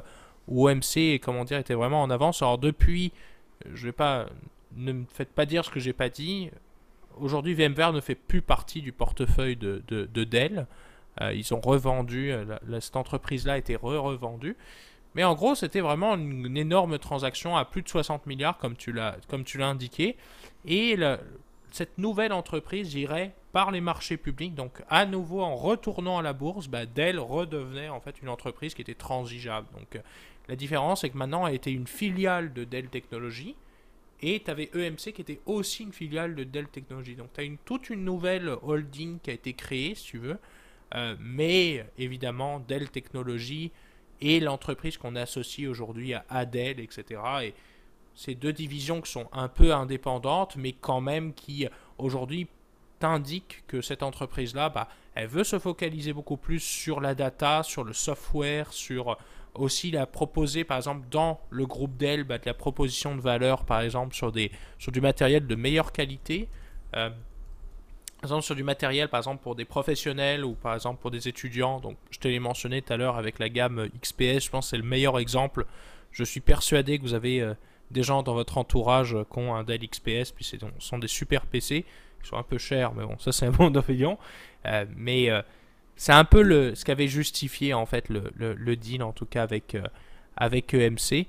[0.48, 2.42] où OMC comment dire, était vraiment en avance.
[2.42, 3.12] Alors depuis,
[3.74, 4.28] je vais pas,
[4.76, 6.50] ne me faites pas dire ce que j'ai pas dit.
[7.20, 10.68] Aujourd'hui, VMware ne fait plus partie du portefeuille de, de, de Dell.
[11.22, 12.34] ils ont revendu,
[12.80, 14.56] cette entreprise-là a été re-revendue.
[15.16, 18.92] Mais en gros, c'était vraiment une, énorme transaction à plus de 60 milliards, comme tu
[18.92, 20.18] l'as, comme tu l'as indiqué.
[20.66, 20.98] Et
[21.72, 24.54] cette nouvelle entreprise irait par les marchés publics.
[24.54, 28.74] Donc, à nouveau, en retournant à la bourse, bah, Dell redevenait en fait une entreprise
[28.74, 29.68] qui était transigeable.
[29.74, 30.00] Donc, euh,
[30.48, 33.56] la différence, c'est que maintenant, elle était une filiale de Dell Technologies.
[34.22, 37.16] Et tu avais EMC qui était aussi une filiale de Dell Technologies.
[37.16, 40.38] Donc, tu as une, toute une nouvelle holding qui a été créée, si tu veux.
[40.96, 43.72] Euh, mais évidemment, Dell Technologies
[44.22, 47.22] et l'entreprise qu'on associe aujourd'hui à Adel, etc.
[47.44, 47.54] Et
[48.16, 52.48] ces deux divisions qui sont un peu indépendantes, mais quand même qui aujourd'hui
[53.00, 57.84] t'indiquent que cette entreprise-là, bah, elle veut se focaliser beaucoup plus sur la data, sur
[57.84, 59.18] le software, sur
[59.56, 63.66] aussi la proposer, par exemple, dans le groupe Dell, bah, de la proposition de valeur,
[63.66, 66.48] par exemple, sur, des, sur du matériel de meilleure qualité.
[66.96, 67.10] Euh,
[68.22, 71.30] par exemple sur du matériel, par exemple pour des professionnels ou par exemple pour des
[71.30, 71.80] étudiants.
[71.80, 74.70] Donc je te l'ai mentionné tout à l'heure avec la gamme XPS, je pense que
[74.72, 75.66] c'est le meilleur exemple.
[76.12, 77.54] Je suis persuadé que vous avez euh,
[77.92, 81.46] des gens dans votre entourage qui ont un Dell XPS, puis ce sont des super
[81.46, 81.86] PC.
[82.22, 83.72] Ils sont un peu chers, mais bon, ça c'est un bon.
[84.66, 85.42] Euh, mais euh,
[86.00, 89.44] c'est un peu le, ce qu'avait justifié en fait le, le, deal, en tout cas
[89.44, 89.76] avec,
[90.38, 91.28] avec EMC.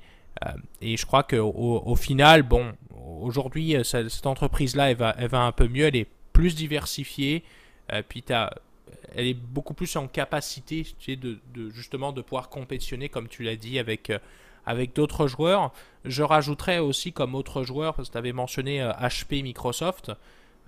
[0.81, 2.73] et je crois qu'au au final, bon,
[3.21, 5.87] aujourd'hui, cette entreprise-là, elle va, elle va un peu mieux.
[5.87, 7.45] Elle est plus diversifiée.
[7.93, 11.39] Euh, puis elle est beaucoup plus en capacité de,
[11.71, 14.19] justement de pouvoir compétitionner, comme tu l'as dit, avec, euh,
[14.67, 15.73] avec d'autres joueurs.
[16.05, 19.43] Je rajouterais aussi comme autre joueur, parce que tu avais mentionné HP,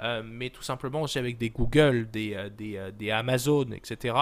[0.03, 4.17] euh, mais tout simplement aussi avec des Google, des, des, des Amazon, etc.,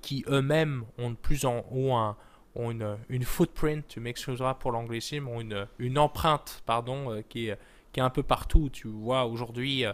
[0.00, 2.16] qui eux-mêmes ont de plus en ont un,
[2.54, 7.58] ont une, une footprint, tu m'excuseras pour l'anglicisme, ont une, une empreinte, pardon, qui, est,
[7.92, 8.70] qui est un peu partout.
[8.70, 9.84] Tu vois, aujourd'hui,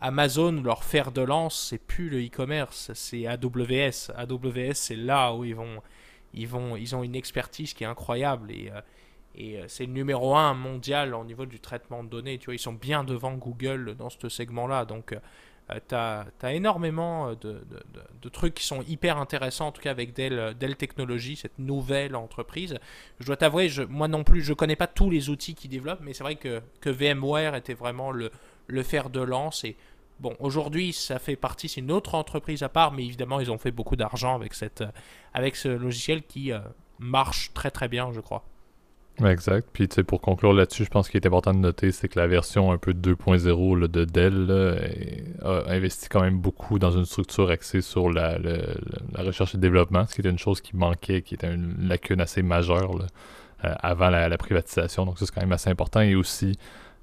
[0.00, 4.10] Amazon, leur fer de lance, c'est plus le e-commerce, c'est AWS.
[4.16, 5.82] AWS, c'est là où ils vont,
[6.32, 8.80] ils vont, ils ont une expertise qui est incroyable euh,
[9.34, 12.38] et euh, c'est le numéro un mondial au niveau du traitement de données.
[12.38, 14.84] Tu vois, ils sont bien devant Google dans ce segment-là.
[14.84, 17.64] Donc, euh, tu as, énormément de,
[18.22, 22.16] de, trucs qui sont hyper intéressants, en tout cas avec Dell, Dell Technologies, cette nouvelle
[22.16, 22.76] entreprise.
[23.20, 26.12] Je dois t'avouer, moi non plus, je connais pas tous les outils qu'ils développent, mais
[26.12, 28.32] c'est vrai que, que VMware était vraiment le,
[28.66, 29.76] le fer de lance et
[30.20, 33.56] Bon, aujourd'hui, ça fait partie, c'est une autre entreprise à part, mais évidemment, ils ont
[33.56, 34.90] fait beaucoup d'argent avec, cette, euh,
[35.32, 36.58] avec ce logiciel qui euh,
[36.98, 38.44] marche très très bien, je crois.
[39.24, 39.68] Exact.
[39.72, 42.72] Puis, pour conclure là-dessus, je pense qu'il est important de noter, c'est que la version
[42.72, 44.50] un peu 2.0 de Dell
[45.42, 48.38] a investi quand même beaucoup dans une structure axée sur la,
[49.18, 52.20] recherche et le développement, ce qui était une chose qui manquait, qui était une lacune
[52.20, 52.92] assez majeure
[53.64, 55.04] euh, avant la, privatisation.
[55.04, 56.00] Donc, ça, c'est quand même assez important.
[56.00, 56.56] Et aussi,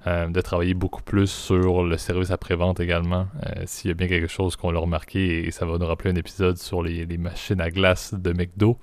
[0.06, 3.28] euh, de travailler beaucoup plus sur le service après-vente également.
[3.46, 6.12] Euh, s'il y a bien quelque chose qu'on l'a remarqué, et ça va nous rappeler
[6.12, 8.78] un épisode sur les, machines à glace de McDo.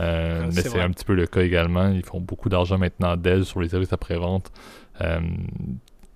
[0.00, 1.88] Euh, ah, mais c'est un petit peu le cas également.
[1.88, 4.50] Ils font beaucoup d'argent maintenant Dell sur les services après-vente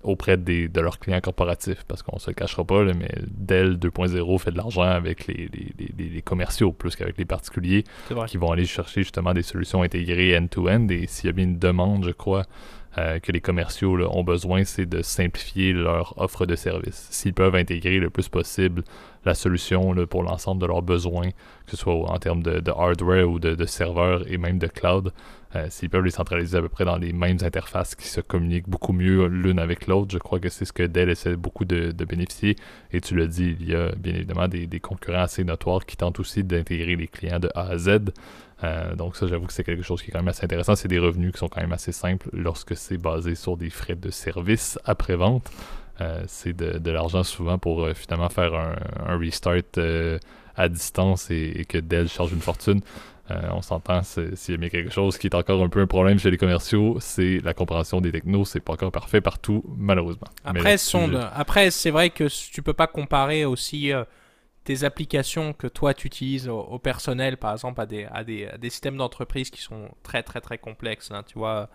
[0.03, 1.83] auprès des, de leurs clients corporatifs.
[1.87, 5.49] Parce qu'on se le cachera pas, mais Dell 2.0 fait de l'argent avec les,
[5.97, 7.83] les, commerciaux plus qu'avec les particuliers
[8.27, 10.87] qui vont aller chercher justement des solutions intégrées end-to-end.
[10.87, 12.43] -end, et s'il y a bien une demande, je crois,
[12.97, 17.07] euh, que les commerciaux ont besoin, c'est de simplifier leur offre de service.
[17.09, 18.83] S'ils peuvent intégrer le plus possible
[19.23, 23.39] la solution pour l'ensemble de leurs besoins, que ce soit en termes de, hardware ou
[23.39, 25.13] de, serveurs et même de cloud,
[25.55, 28.69] euh, s'ils peuvent les centraliser à peu près dans les mêmes interfaces qui se communiquent
[28.69, 31.91] beaucoup mieux l'une avec l'autre, je crois que c'est ce que Dell essaie beaucoup de,
[31.91, 32.55] bénéficier.
[32.91, 35.97] Et tu l'as dit, il y a bien évidemment des, des concurrents assez notoires qui
[35.97, 37.99] tentent aussi d'intégrer les clients de A à Z.
[38.63, 40.75] Euh, donc ça, j'avoue que c'est quelque chose qui est quand même assez intéressant.
[40.75, 43.95] C'est des revenus qui sont quand même assez simples lorsque c'est basé sur des frais
[43.95, 45.49] de service après-vente.
[45.99, 49.61] Euh, c'est de, l'argent souvent pour euh, finalement faire un, restart
[50.55, 52.81] à distance et, que Dell charge une fortune.
[53.53, 56.29] On s'entend, s'il y a quelque chose qui est encore un peu un problème chez
[56.29, 58.43] les commerciaux, c'est la compréhension des technos.
[58.43, 60.27] C'est pas encore parfait partout, malheureusement.
[60.43, 60.77] Après,
[61.33, 63.93] Après c'est vrai que tu peux pas comparer aussi
[64.71, 68.69] tes applications que toi tu utilises au, personnel, par exemple, à des, à des, des
[68.69, 71.11] systèmes d'entreprise qui sont très très très complexes.
[71.11, 71.69] Hein, tu vois,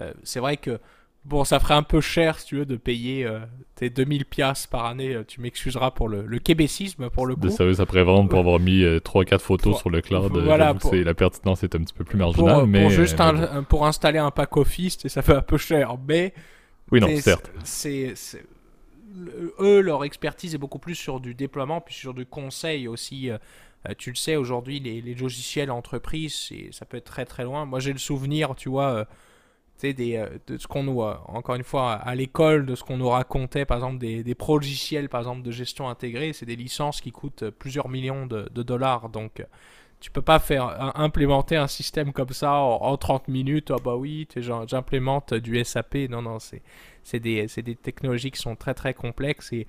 [0.00, 0.80] euh, c'est vrai que
[1.24, 3.38] Bon, ça ferait un peu cher, si tu veux, de payer euh,
[3.76, 5.14] tes 2000 piastres par année.
[5.14, 7.42] Euh, tu m'excuseras pour le, le québécisme, pour le coup.
[7.42, 10.36] De service après-vente pour avoir mis 3-4 photos sur le cloud.
[10.36, 12.82] Voilà, la pertinence est un petit peu plus marginale, pour, mais...
[12.82, 13.22] Pour juste
[13.68, 16.34] pour installer un pack Office, ça fait un peu cher, mais...
[16.90, 17.52] Oui, non, certes.
[17.62, 18.14] C'est...
[19.58, 23.30] Eux, leur expertise est beaucoup plus sur du déploiement, puis sur du conseil aussi.
[23.98, 27.64] tu le sais, aujourd'hui, les, logiciels entreprises, ça peut être très très loin.
[27.66, 29.06] Moi, j'ai le souvenir, tu vois
[29.92, 33.08] des, euh, de ce qu'on nous, encore une fois, à l'école, de ce qu'on nous
[33.08, 37.10] racontait, par exemple, des, des logiciels, par exemple, de gestion intégrée, c'est des licences qui
[37.10, 39.08] coûtent plusieurs millions de, dollars.
[39.08, 39.44] Donc,
[40.02, 43.70] tu peux pas faire implémenter un système comme ça en, 30 minutes.
[43.70, 44.26] Ah bah oui,
[44.66, 45.94] j'implémente du SAP.
[46.10, 49.68] Non, non, c'est des, des technologies qui sont très très complexes et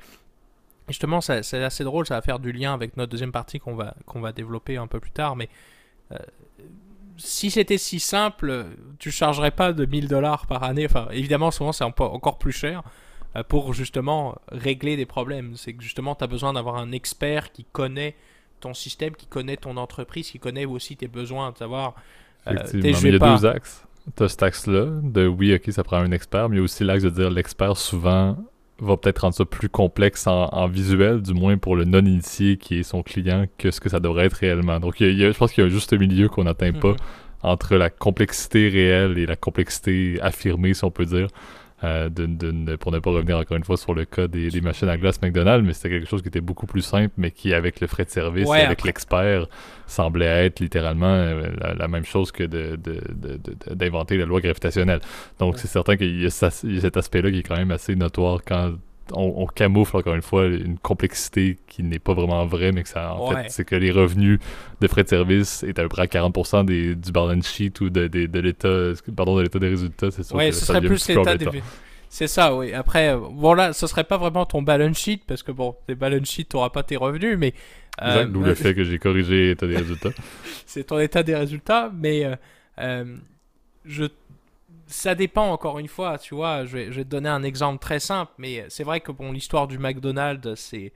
[0.88, 2.08] justement, c'est assez drôle.
[2.08, 4.88] Ça va faire du lien avec notre deuxième partie qu'on va, qu'on va développer un
[4.88, 5.36] peu plus tard.
[5.36, 5.50] Mais
[6.12, 6.17] euh,
[7.17, 8.65] si c'était si simple,
[8.98, 10.88] tu chargerais pas de 1000 dollars par année.
[10.88, 12.82] Enfin, évidemment, souvent c'est encore plus cher
[13.36, 15.58] euh, pour justement régler des problèmes.
[15.58, 18.15] C'est que justement, tu as besoin d'avoir un expert qui connaît
[18.63, 21.95] ton système, qui connaît ton entreprise, qui connaît aussi tes besoins, de savoir.
[22.47, 23.86] Euh, il y a deux axes.
[24.17, 26.63] Tu as cet axe-là, de oui, ok, ça prend un expert, mais il y a
[26.63, 28.38] aussi l'axe de dire l'expert souvent
[28.80, 32.84] va peut-être rendre ça plus complexe en, visuel, du moins pour le non-initié qui est
[32.84, 34.80] son client, que ce que ça devrait être réellement.
[34.80, 36.97] Donc je pense qu'il y a un juste milieu qu'on n'atteint pas mhm.
[37.43, 41.28] entre la complexité réelle et la complexité affirmée, si on peut dire.
[41.84, 42.10] Euh,
[42.80, 45.65] pour ne pas revenir encore une fois sur le cas des, machines à glace McDonald's,
[45.65, 48.10] mais c'était quelque chose qui était beaucoup plus simple, mais qui, avec le frais de
[48.10, 49.48] service et avec l'expert,
[49.86, 52.43] semblait être littéralement euh, la, même chose que
[53.74, 55.02] d'inventer la loi gravitationnelle.
[55.39, 58.74] Donc, c'est certain qu'il y, a cet aspect-là qui est quand même assez notoire quand
[59.12, 63.13] on, camoufle encore une fois une complexité qui n'est pas vraiment vraie, mais que ça,
[63.13, 64.39] en fait, c'est que les revenus
[64.80, 67.89] de frais de service est à peu près à 40% des, du balance sheet ou
[67.89, 70.12] de, de, de l'état, pardon, de l'état des résultats.
[70.12, 71.48] C'est sûr ouais, ce serait plus l'état des.
[72.13, 72.74] C'est ça, oui.
[72.74, 76.30] Après, bon là, ce serait pas vraiment ton balance sheet parce que bon, tes balance
[76.30, 77.56] sheet, t'auras pas tes revenus, mais.
[78.04, 80.12] Euh, D'où le fait que j'ai corrigé l'état des résultats.
[80.68, 82.36] c'est ton état des résultats, mais euh,
[82.80, 83.18] euh,
[83.84, 84.06] je
[84.88, 86.65] ça dépend encore une fois, tu vois.
[86.65, 89.77] Je vais, te donner un exemple très simple, mais c'est vrai que bon, l'histoire du
[89.77, 90.93] McDonald's, c'est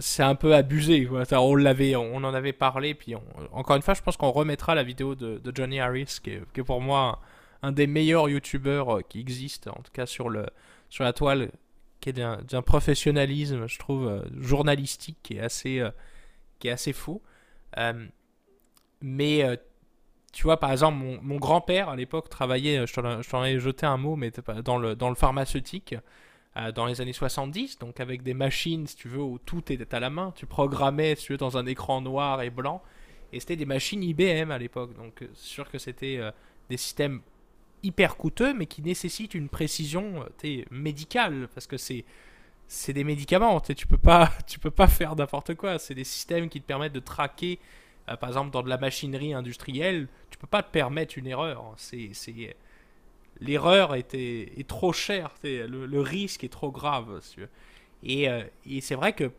[0.00, 1.08] c'est un peu abusé.
[1.32, 3.14] On l'avait, on en avait parlé, puis
[3.52, 6.80] encore une fois, je pense qu'on remettra la vidéo de, Johnny Harris, qui est, pour
[6.80, 7.20] moi
[7.62, 10.46] un, des meilleurs youtubeurs euh, qui existent, en tout cas sur le
[10.90, 11.50] sur la toile,
[12.00, 15.90] qui est d'un professionnalisme, je trouve, euh, journalistique, qui est assez euh,
[16.58, 17.22] qui est assez fou.
[19.00, 19.58] mais
[20.32, 24.16] tu vois, par exemple, mon, grand-père à l'époque travaillait, je t'en ai jeté un mot,
[24.16, 24.32] mais
[24.64, 25.94] dans le, dans le pharmaceutique
[26.56, 29.94] euh, dans les années 70, donc avec des machines, si tu veux, où tout était
[29.94, 30.32] à la main.
[30.34, 32.82] Tu programmais, si tu veux, dans un écran noir et blanc.
[33.32, 34.94] Et c'était des machines IBM à l'époque.
[34.96, 36.30] Donc, euh, c'est sûr que c'était euh,
[36.70, 37.20] des systèmes
[37.82, 40.24] hyper coûteux, mais qui nécessitent une précision
[40.70, 42.04] médicale, parce que c'est
[42.68, 45.78] c'est des médicaments, tu peux pas tu peux pas faire n'importe quoi.
[45.78, 47.58] C'est des systèmes qui te permettent de traquer
[48.08, 50.08] euh, par exemple, dans de la machinerie industrielle,
[50.42, 51.72] peux pas te permettre une erreur.
[51.76, 52.10] C'est,
[53.40, 57.20] L'erreur était, est trop chère, le, risque est trop grave.
[58.02, 59.32] Et, euh, et c'est vrai que,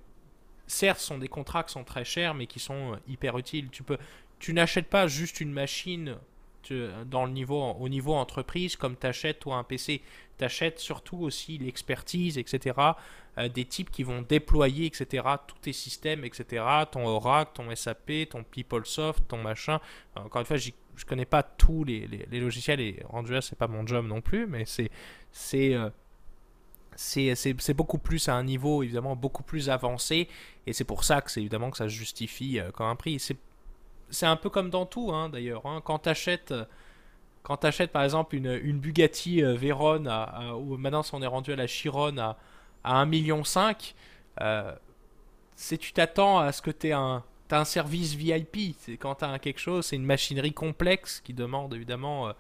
[0.68, 3.70] certes, ce sont des contrats qui sont très chers, mais qui sont euh, hyper utiles.
[3.70, 3.98] Tu, peux,
[4.40, 6.18] tu n'achètes pas juste une machine
[7.06, 10.02] dans le niveau, au niveau entreprise comme tu achètes toi un PC.
[10.38, 12.76] Tu achètes surtout aussi l'expertise, etc.
[13.38, 18.30] Euh, des types qui vont déployer, etc., tous tes systèmes, etc., ton Oracle, ton SAP,
[18.30, 19.80] ton PeopleSoft, ton machin.
[20.16, 20.58] Encore une fois,
[20.96, 24.48] je connais pas tous les, les, logiciels et là, c'est pas mon job non plus,
[24.48, 24.90] mais c'est
[25.32, 25.90] c'est euh,
[26.96, 30.28] c'est beaucoup plus à un niveau évidemment beaucoup plus avancé
[30.68, 33.20] et c'est pour ça que c'est évidemment que ça justifie euh, comme un prix.
[34.10, 35.66] C'est un peu comme dans tout hein, d'ailleurs.
[35.66, 35.82] Hein.
[35.84, 36.54] Quand tu achètes
[37.42, 40.06] quand tu achètes par exemple une, une Bugatti Veyron,
[40.58, 42.38] ou maintenant on est rendu à la Chiron à,
[42.84, 43.44] à 1,5 million,
[44.42, 44.74] euh,
[45.56, 49.26] si tu t'attends à ce que tu aies un, un service VIP, c'est quand tu
[49.26, 52.34] as quelque chose, c'est une machinerie complexe qui demande évidemment, euh,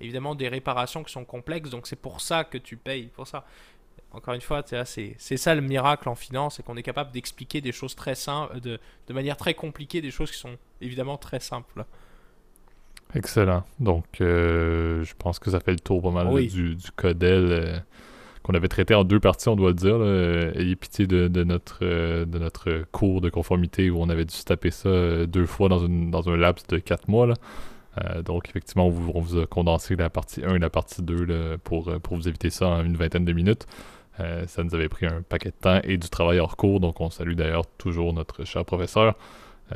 [0.00, 3.44] évidemment des réparations qui sont complexes, donc c'est pour ça que tu payes pour ça.
[4.12, 7.72] Encore une fois, c'est ça le miracle en finance, c'est qu'on est capable d'expliquer des
[7.72, 11.86] choses très simples, de, de, manière très compliquée, des choses qui sont évidemment très simples.
[13.14, 13.64] Excellent.
[13.80, 17.82] Donc, euh, je pense que ça fait le tour pas mal du, du Codel
[18.42, 20.02] qu'on avait traité en deux parties, on doit le dire.
[20.60, 24.70] ayez pitié de, notre, de notre cours de conformité où on avait dû se taper
[24.70, 27.26] ça deux fois dans, une, dans un laps de quatre mois.
[27.26, 27.34] Là.
[28.22, 32.16] donc, effectivement, on vous, a condensé la partie 1 et la partie 2 pour, pour
[32.16, 33.66] vous éviter ça en une vingtaine de minutes.
[34.18, 37.10] ça nous avait pris un paquet de temps et du travail hors cours, donc on
[37.10, 39.14] salue d'ailleurs toujours notre cher professeur.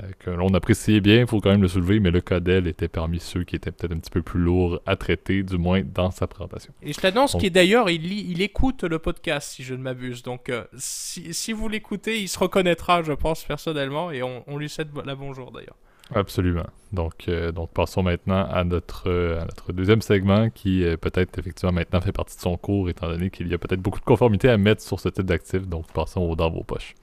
[0.03, 2.89] Euh, que l'on appréciait bien, il faut quand même le soulever, mais le Codel était
[2.89, 6.11] parmi ceux qui étaient peut-être un petit peu plus lourds à traiter, du moins dans
[6.11, 6.73] sa présentation.
[6.83, 10.23] Et je l'annonce qu'il d'ailleurs, il, il écoute le podcast, si je ne m'abuse.
[10.23, 14.89] Donc, euh, si, vous l'écoutez, il se reconnaîtra, je pense, personnellement, et on, lui souhaite
[15.05, 15.77] la bonjour d'ailleurs.
[16.15, 16.67] Absolument.
[16.93, 22.01] Donc, euh, donc passons maintenant à notre, à notre deuxième segment qui peut-être effectivement maintenant
[22.01, 24.57] fait partie de son cours étant donné qu'il y a peut-être beaucoup de conformité à
[24.57, 25.67] mettre sur ce type d'actifs.
[25.67, 26.95] Donc passons au dans vos poches.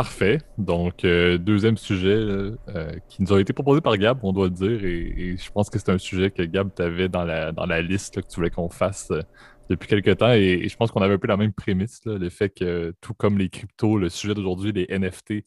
[0.00, 0.38] Parfait.
[0.56, 2.56] Donc, euh, deuxième sujet euh,
[3.10, 5.78] qui nous a été proposé par Gab, on doit le dire, et, je pense que
[5.78, 8.70] c'est un sujet que Gab t'avait dans la, dans la liste que tu voulais qu'on
[8.70, 9.20] fasse euh,
[9.68, 12.48] depuis quelques temps, et, je pense qu'on avait un peu la même prémisse, le fait
[12.48, 15.44] que tout comme les cryptos, le sujet d'aujourd'hui, les NFT,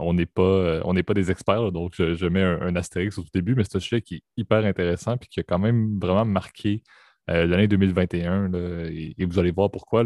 [0.00, 3.78] on n'est pas, pas des experts, donc je, mets un, astérisque au début, mais c'est
[3.78, 6.82] un sujet qui est hyper intéressant puis qui a quand même vraiment marqué
[7.26, 10.04] l'année 2021, et, et, vous allez voir pourquoi.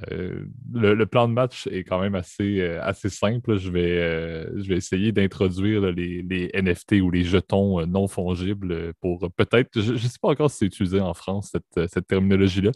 [0.00, 0.06] Là.
[0.12, 3.56] Euh, le, plan de match est quand même assez, euh, assez simple.
[3.56, 9.30] Je vais, euh, je vais essayer d'introduire les, NFT ou les jetons non fongibles pour
[9.36, 12.72] peut-être, je ne sais pas encore si c'est utilisé en France, cette, terminologie-là.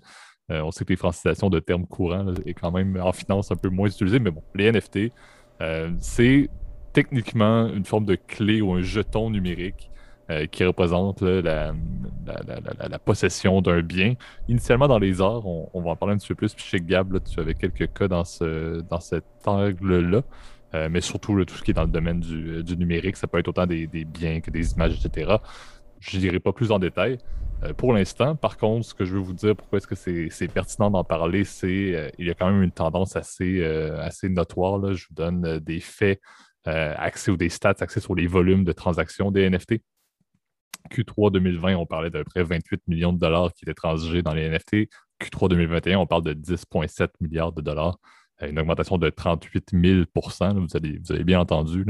[0.49, 3.69] on sait que les francisations de termes courants est quand même en finance un peu
[3.69, 5.13] moins utilisée, mais bon, les NFT,
[6.01, 6.49] c'est
[6.93, 9.90] techniquement une forme de clé ou un jeton numérique
[10.31, 11.75] euh, qui représente la,
[13.05, 14.15] possession d'un bien.
[14.49, 16.55] Initialement dans les arts, on, va en parler un petit peu plus.
[16.55, 20.23] Puis chez Gab, tu avais quelques cas dans, ce, dans cet angle-là.
[20.75, 23.49] Euh, mais surtout tout ce qui est dans le domaine du, numérique, ça peut être
[23.49, 25.33] autant des, biens que des images, etc.
[25.99, 27.19] Je n'irai pas plus en détail.
[27.65, 29.97] Euh, pour l'instant, par contre, ce que je veux vous dire, pourquoi est-ce que
[30.31, 34.93] c'est pertinent d'en parler, c'est qu'il y a quand même une tendance assez, assez notoire.
[34.93, 36.21] Je vous donne des faits,
[36.67, 39.81] accès ou des stats, accès sur les volumes de transactions des NFT.
[40.91, 44.35] Q3 2020, on parlait d'à peu près 28 millions de dollars qui étaient transigés dans
[44.35, 44.89] les NFT.
[45.21, 47.99] Q3 2021, on parle de 10,7 milliards de dollars.
[48.43, 51.85] Euh, une augmentation de 38 000 vous avez, vous avez bien entendu.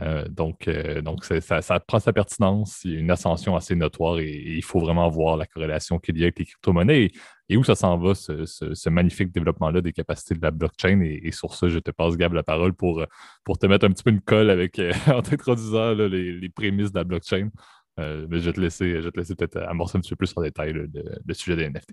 [0.00, 2.80] Euh, donc, euh, donc ça, prend sa pertinence.
[2.84, 6.16] Il y a une ascension assez notoire et, il faut vraiment voir la corrélation qu'il
[6.18, 7.10] y a avec les crypto-monnaies
[7.48, 11.00] et, où ça s'en va, ce, magnifique développement-là des capacités de la blockchain.
[11.00, 13.04] Et, sur ça, je te passe, Gab, la parole pour,
[13.44, 17.04] pour te mettre un petit peu une colle avec, en t'introduisant les, prémices de la
[17.04, 17.50] blockchain.
[17.98, 21.34] Euh, je vais te laisser, laisser peut-être amorcer un petit peu plus en détail le,
[21.34, 21.90] sujet des NFT.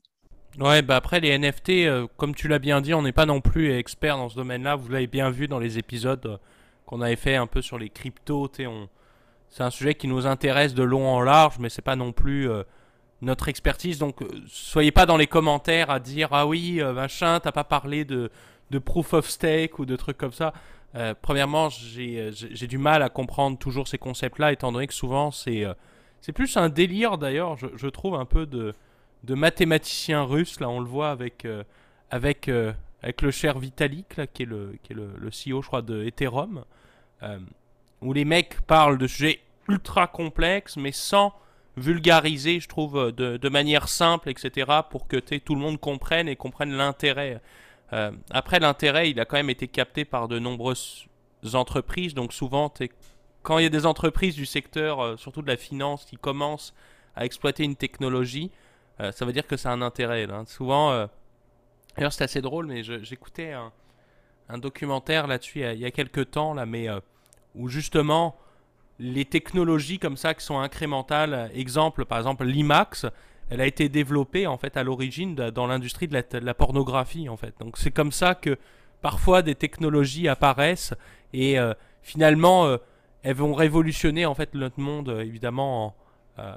[0.60, 3.42] Ouais, bah après les NFT, euh, comme tu l'as bien dit, on n'est pas non
[3.42, 4.76] plus expert dans ce domaine-là.
[4.76, 6.38] Vous l'avez bien vu dans les épisodes euh,
[6.86, 8.52] qu'on avait fait un peu sur les cryptos.
[9.50, 12.50] C'est un sujet qui nous intéresse de long en large, mais c'est pas non plus
[13.22, 14.00] notre expertise.
[14.00, 18.32] Donc soyez pas dans les commentaires à dire ah oui machin, t'as pas parlé de,
[18.72, 20.54] de proof of stake ou de trucs comme ça.
[21.22, 25.66] premièrement, j'ai du mal à comprendre toujours ces concepts-là, étant donné que souvent c'est
[26.22, 28.74] c'est plus un délire d'ailleurs, je, trouve, un peu de,
[29.28, 30.60] mathématicien russe.
[30.60, 31.64] Là, on le voit avec, euh,
[32.12, 35.68] avec, euh, avec le cher Vitalik, là, qui est, le, qui est le, CEO, je
[35.68, 36.64] crois, de Ethereum,
[37.24, 37.40] euh,
[38.02, 41.34] où les mecs parlent de sujets ultra complexes, mais sans
[41.76, 46.36] vulgariser, je trouve, de, de manière simple, etc., pour que tout le monde comprenne et
[46.36, 47.40] comprenne l'intérêt.
[48.32, 51.08] après, l'intérêt, il a quand même été capté par de nombreuses
[51.54, 52.90] entreprises, donc souvent, tu
[53.48, 56.74] quand il y a des entreprises du secteur, euh, surtout de la finance, qui commencent
[57.16, 58.52] à exploiter une technologie,
[59.00, 60.28] euh, ça veut dire que c'est un intérêt.
[60.48, 61.08] Souvent, euh,
[61.96, 63.72] d'ailleurs c'est assez drôle, mais j'écoutais un,
[64.58, 66.88] documentaire là-dessus il, y a quelques temps, là, mais
[67.56, 68.36] où justement
[69.00, 73.06] les technologies comme ça qui sont incrémentales, exemple par exemple l'IMAX,
[73.50, 77.54] elle a été développée en fait à l'origine dans l'industrie de, la, pornographie en fait.
[77.60, 78.58] Donc c'est comme ça que
[79.02, 80.94] parfois des technologies apparaissent
[81.34, 81.58] et
[82.02, 82.78] finalement
[83.24, 85.96] elles vont révolutionner en fait notre monde, euh, évidemment,
[86.40, 86.56] euh,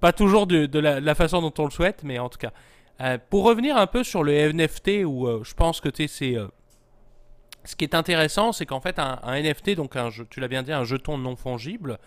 [0.00, 2.52] pas toujours de, la, façon dont on le souhaite, mais en tout cas.
[3.00, 7.84] Euh, pour revenir un peu sur le NFT, où je pense que c'est ce qui
[7.84, 9.96] est intéressant, c'est qu'en fait un, NFT, donc
[10.30, 11.98] tu l'as bien dit, un jeton non fongible,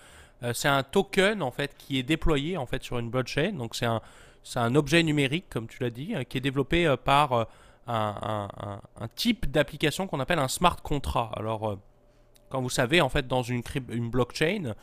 [0.54, 3.54] c'est un token en fait qui est déployé en fait sur une blockchain.
[3.54, 4.02] Donc c'est un,
[4.56, 7.48] un objet numérique, comme tu l'as dit, qui est développé par
[7.88, 8.48] un,
[8.95, 11.34] un, type d'application qu'on appelle un smart contract.
[11.36, 11.80] Alors
[12.50, 13.62] quand vous savez, en fait, dans une,
[14.10, 14.74] blockchain,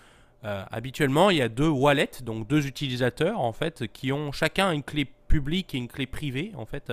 [0.44, 4.72] euh, habituellement, il y a deux wallets, donc deux utilisateurs, en fait, qui ont chacun
[4.72, 6.92] une clé publique et une clé privée, en fait.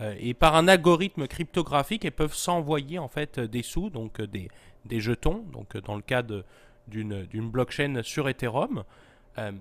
[0.00, 4.48] Euh, et par un algorithme cryptographique, ils peuvent s'envoyer, en fait, des sous, donc des,
[4.84, 6.22] des jetons, donc dans le cas
[6.88, 8.84] d'une blockchain sur Ethereum.
[9.38, 9.52] Euh,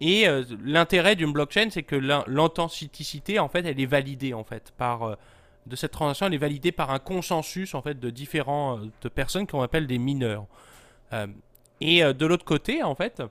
[0.00, 0.26] Et
[0.64, 5.16] l'intérêt d'une blockchain, c'est que l'authenticité, en fait, elle est validée en fait par
[5.68, 9.62] de cette transaction, elle est validée par un consensus en fait de différentes personnes qu'on
[9.62, 10.46] appelle des mineurs.
[11.80, 13.22] et de l'autre côté, en fait,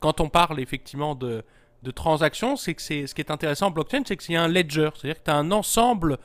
[0.00, 1.44] quand on parle effectivement de,
[1.82, 4.90] de transactions, c'est que ce qui est intéressant en blockchain, c'est que c'est un ledger,
[4.94, 6.18] c'est-à-dire que tu as un ensemble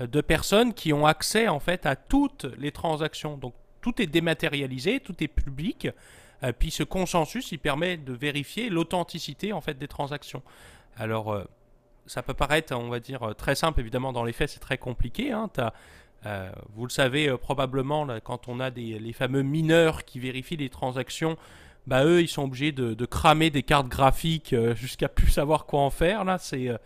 [0.00, 3.36] euh, de personnes qui ont accès en fait à toutes les transactions.
[3.36, 5.88] Donc tout est dématérialisé, tout est public.
[6.42, 10.42] Euh, puis ce consensus, il permet de vérifier l'authenticité en fait des transactions.
[10.96, 11.44] Alors euh,
[12.12, 13.80] ça peut paraître, on va dire, très simple.
[13.80, 15.32] Évidemment, dans les faits, c'est très compliqué.
[15.32, 15.48] Hein.
[16.74, 21.36] vous le savez probablement, quand on a des, les fameux mineurs qui vérifient les transactions,
[21.86, 25.90] bah eux, ils sont obligés de, cramer des cartes graphiques jusqu'à plus savoir quoi en
[25.90, 26.24] faire.
[26.24, 26.78] Là, c'est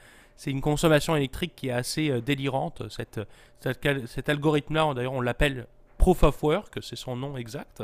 [0.47, 2.83] une consommation électrique qui est assez euh, délirante.
[2.89, 5.67] Cet algorithme-là, d'ailleurs, on l'appelle
[5.99, 7.83] Proof of Work, c'est son nom exact.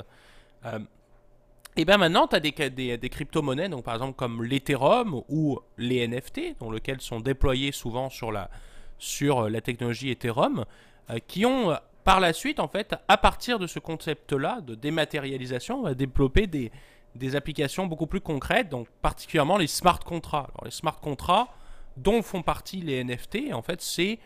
[1.76, 6.06] Euh, et bien maintenant, tu as des, crypto-monnaies, donc par exemple comme l'Ethereum ou les
[6.06, 8.50] NFT, dont lesquels sont déployés souvent sur la,
[8.98, 10.64] sur la technologie Ethereum,
[11.10, 15.82] euh, qui ont par la suite, en fait, à partir de ce concept-là de dématérialisation,
[15.82, 16.72] va développer des,
[17.14, 20.50] des applications beaucoup plus concrètes, donc particulièrement les smart contracts.
[20.50, 21.52] Alors, les smart contracts,
[21.96, 24.18] dont font partie les NFT, en fait, c'est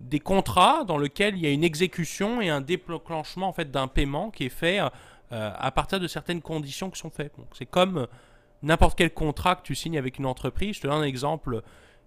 [0.00, 3.88] des contrats dans lesquels il y a une exécution et un déclenchement en fait d'un
[3.88, 4.78] paiement qui est fait
[5.32, 7.32] euh, à partir de certaines conditions qui sont faites.
[7.52, 8.06] c'est comme
[8.62, 10.76] n'importe quel contrat que tu signes avec une entreprise.
[10.76, 11.62] Je te donne un exemple.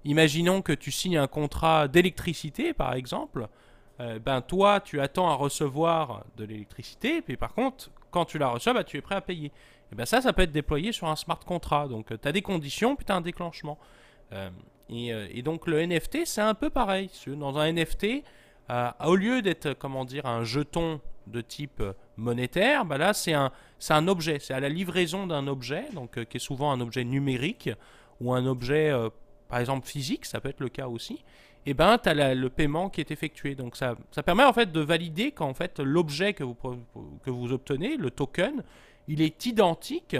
[0.05, 3.47] Imaginons que tu signes un contrat d'électricité, par exemple.
[3.99, 8.47] Euh, ben toi, tu attends à recevoir de l'électricité, puis par contre, quand tu la
[8.47, 9.51] reçois, ben, tu es prêt à payer.
[9.91, 11.89] Et ben ça, ça peut être déployé sur un smart contract.
[11.89, 13.78] Donc, tu as des conditions, puis tu as un déclenchement.
[14.32, 14.49] Euh,
[14.91, 17.09] euh, et, donc le NFT, c'est un peu pareil.
[17.28, 18.24] Dans un NFT,
[18.70, 20.99] euh, au lieu d'être, comment dire, un jeton
[21.30, 21.84] de type
[22.17, 26.23] monétaire, bah là c'est un, c'est un objet, c'est à la livraison d'un objet, donc
[26.25, 27.69] qui est souvent un objet numérique
[28.19, 28.93] ou un objet,
[29.47, 31.23] par exemple physique, ça peut être le cas aussi.
[31.65, 33.55] Et ben tu as le paiement qui est effectué.
[33.55, 36.55] Donc ça, ça permet en fait de valider qu'en fait l'objet que vous,
[37.23, 38.63] que vous obtenez, le token,
[39.07, 40.15] il est identique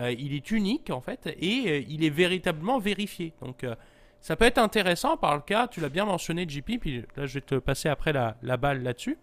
[0.00, 3.32] euh, il est unique en fait et euh, il est véritablement vérifié.
[3.40, 3.74] Donc euh,
[4.20, 7.34] ça peut être intéressant par le cas, tu l'as bien mentionné JP, puis là je
[7.34, 9.18] vais te passer après la, balle là-dessus.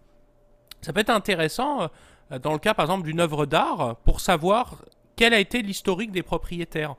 [0.86, 1.90] Ça peut être intéressant
[2.30, 4.84] dans le cas par exemple d'une œuvre d'art pour savoir
[5.16, 6.94] quel a été l'historique des propriétaires.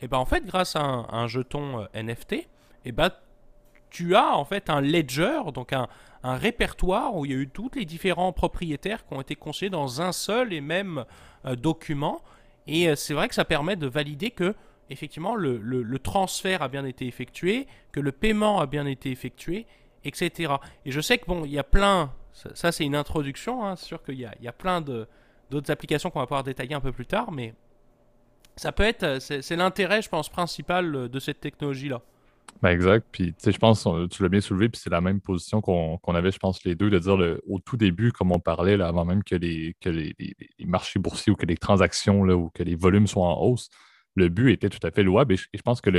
[0.00, 2.46] Et ben en fait grâce à un, jeton NFT,
[2.84, 3.10] et ben
[3.90, 5.88] tu as en fait un ledger, donc un,
[6.22, 10.00] répertoire où il y a eu tous les différents propriétaires qui ont été conseillés dans
[10.00, 11.04] un seul et même
[11.56, 12.22] document.
[12.68, 14.54] Et euh, c'est vrai que ça permet de valider que
[14.88, 19.66] effectivement le, transfert a bien été effectué, que le paiement a bien été effectué,
[20.04, 20.52] etc.
[20.84, 23.86] Et je sais que bon, il y a plein, ça, c'est une introduction, hein, c'est
[23.86, 27.06] sûr qu'il y y a plein d'autres applications qu'on va pouvoir détailler un peu plus
[27.06, 27.54] tard, mais
[28.56, 32.02] ça peut être, c'est l'intérêt, je pense, principal de cette technologie-là.
[32.60, 33.06] Ben exact.
[33.10, 35.98] Puis, tu sais, je pense, tu l'as bien soulevé, puis c'est la même position qu'on
[36.14, 37.16] avait, je pense, les deux, de dire
[37.48, 40.14] au tout début, comme on parlait, là, avant même que, les, que les,
[40.64, 43.68] marchés boursiers ou que les transactions là, ou que les volumes soient en hausse,
[44.14, 45.34] le but était tout à fait louable.
[45.34, 45.90] Et je, pense que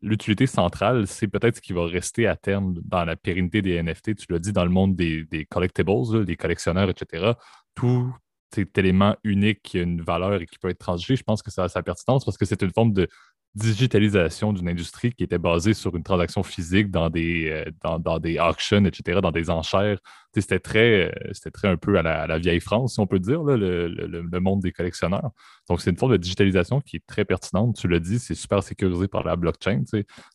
[0.00, 4.16] l'utilité centrale, c'est peut-être ce qui va rester à terme dans la pérennité des NFT.
[4.16, 7.32] Tu l'as dit, dans le monde des, collectibles, des collectionneurs, etc.
[7.74, 8.14] Tout
[8.54, 11.50] cet élément unique qui a une valeur et qui peut être transigé, je pense que
[11.50, 13.08] ça a sa pertinence parce que c'est une forme de
[13.54, 18.38] digitalisation d'une industrie qui était basée sur une transaction physique dans des, euh, dans, des
[18.38, 19.98] auctions, etc., dans des enchères.
[20.34, 24.40] C'était très, euh, très un peu à la, vieille France, si on peut dire, le,
[24.40, 25.30] monde des collectionneurs.
[25.68, 27.76] Donc, c'est une forme de digitalisation qui est très pertinente.
[27.76, 29.82] Tu l'as dit, c'est super sécurisé par la blockchain.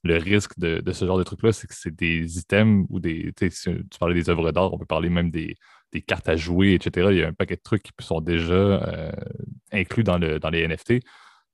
[0.03, 3.33] Le risque de, ce genre de truc-là, c'est que c'est des items ou des.
[3.35, 5.55] tu parlais des œuvres d'art, on peut parler même des,
[6.05, 7.07] cartes à jouer, etc.
[7.09, 9.11] Il y a un paquet de trucs qui sont déjà euh,
[9.71, 11.03] inclus dans, le, dans les NFT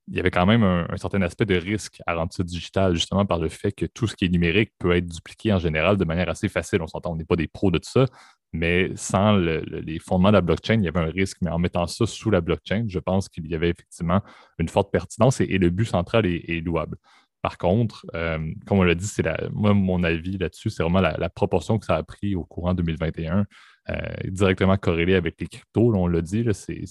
[0.07, 3.25] il y avait quand même un, certain aspect de risque à rendre ça digital, justement
[3.25, 6.05] par le fait que tout ce qui est numérique peut être dupliqué en général de
[6.05, 6.81] manière assez facile.
[6.81, 8.05] On s'entend, on n'est pas des pros de tout ça,
[8.51, 11.37] mais sans les fondements de la blockchain, il y avait un risque.
[11.41, 14.21] Mais en mettant ça sous la blockchain, je pense qu'il y avait effectivement
[14.59, 16.97] une forte pertinence et, le but central est, louable.
[17.41, 21.29] Par contre, euh, comme on l'a dit, c'est moi, mon avis là-dessus, c'est vraiment la,
[21.29, 23.45] proportion que ça a pris au courant 2021
[23.89, 23.95] euh,
[24.29, 25.93] directement corrélé avec les cryptos.
[25.93, 26.85] on l'a dit, c'est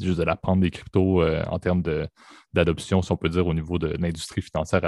[0.00, 1.82] juste de la prendre des cryptos euh, en termes
[2.54, 4.80] d'adoption, si on peut dire, au niveau de l'industrie financière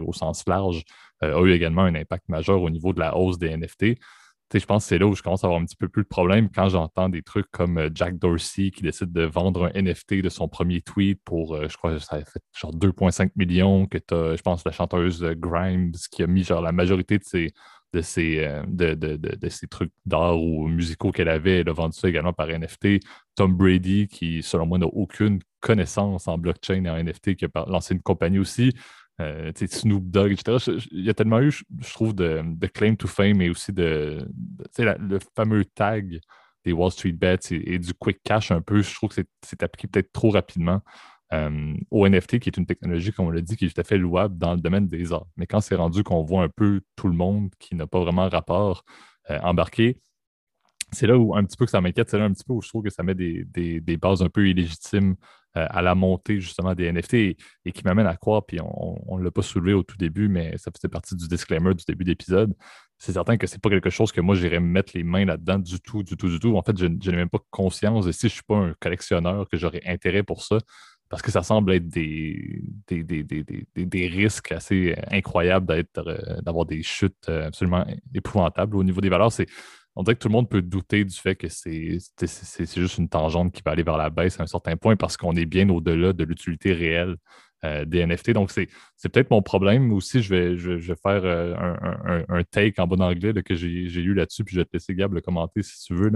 [0.00, 0.84] au sens large,
[1.22, 3.98] euh, a eu également un impact majeur au niveau de la hausse des NFT.
[4.54, 6.08] je pense que c'est là où je commence à avoir un petit peu plus de
[6.08, 10.30] problème quand j'entends des trucs comme Jack Dorsey qui décide de vendre un NFT de
[10.30, 14.36] son premier tweet pour, je crois, ça a fait genre 2,5 millions, que tu as,
[14.36, 17.52] je pense, la chanteuse Grimes qui a mis genre la majorité de ses,
[17.92, 21.60] de ces, de, de, de, trucs d'art ou musicaux qu'elle avait.
[21.60, 23.00] Elle a vendu ça également par NFT.
[23.34, 27.64] Tom Brady, qui, selon moi, n'a aucune connaissance en blockchain et en NFT, qui a
[27.66, 28.74] lancé une compagnie aussi.
[29.20, 30.78] Euh, Snoop Dogg, etc.
[30.92, 34.28] Il y a tellement eu, je, trouve, de, claim to fame et aussi de,
[34.78, 36.20] le fameux tag
[36.64, 38.80] des Wall Street Bets et, du quick cash un peu.
[38.80, 40.82] Je trouve que c'est appliqué peut-être trop rapidement
[41.32, 43.84] euh, au NFT, qui est une technologie, comme on l'a dit, qui est tout à
[43.84, 45.26] fait louable dans le domaine des arts.
[45.36, 48.28] Mais quand c'est rendu qu'on voit un peu tout le monde qui n'a pas vraiment
[48.28, 48.84] rapport
[49.30, 50.00] euh, embarqué,
[50.92, 52.62] c'est là où un petit peu que ça m'inquiète, c'est là un petit peu où
[52.62, 55.16] je trouve que ça met des, bases un peu illégitimes
[55.56, 57.36] euh, à la montée justement des NFT et,
[57.74, 60.70] qui m'amène à croire, puis on ne l'a pas soulevé au tout début, mais ça
[60.74, 62.54] faisait partie du disclaimer du début d'épisode.
[62.96, 65.78] C'est certain que c'est pas quelque chose que moi j'irais mettre les mains là-dedans du
[65.80, 66.56] tout, du tout, du tout.
[66.56, 69.48] En fait, je, n'ai même pas conscience et si je ne suis pas un collectionneur,
[69.48, 70.58] que j'aurais intérêt pour ça,
[71.08, 77.46] parce que ça semble être des, des, risques assez incroyables euh, d'avoir des chutes euh,
[77.46, 79.32] absolument épouvantables au niveau des valeurs.
[79.32, 79.46] C'est
[79.96, 81.98] on dirait que tout le monde peut douter du fait que c'est
[82.76, 85.34] juste une tangente qui va aller vers la baisse à un certain point parce qu'on
[85.34, 87.16] est bien au-delà de l'utilité réelle
[87.64, 88.30] euh, des NFT.
[88.30, 88.68] Donc, c'est
[89.08, 89.92] peut-être mon problème.
[89.92, 91.54] Aussi, je vais, faire euh,
[92.28, 95.12] un, take en bon anglais que j'ai lu là-dessus, puis je vais te laisser Gab
[95.12, 96.12] le commenter si tu veux.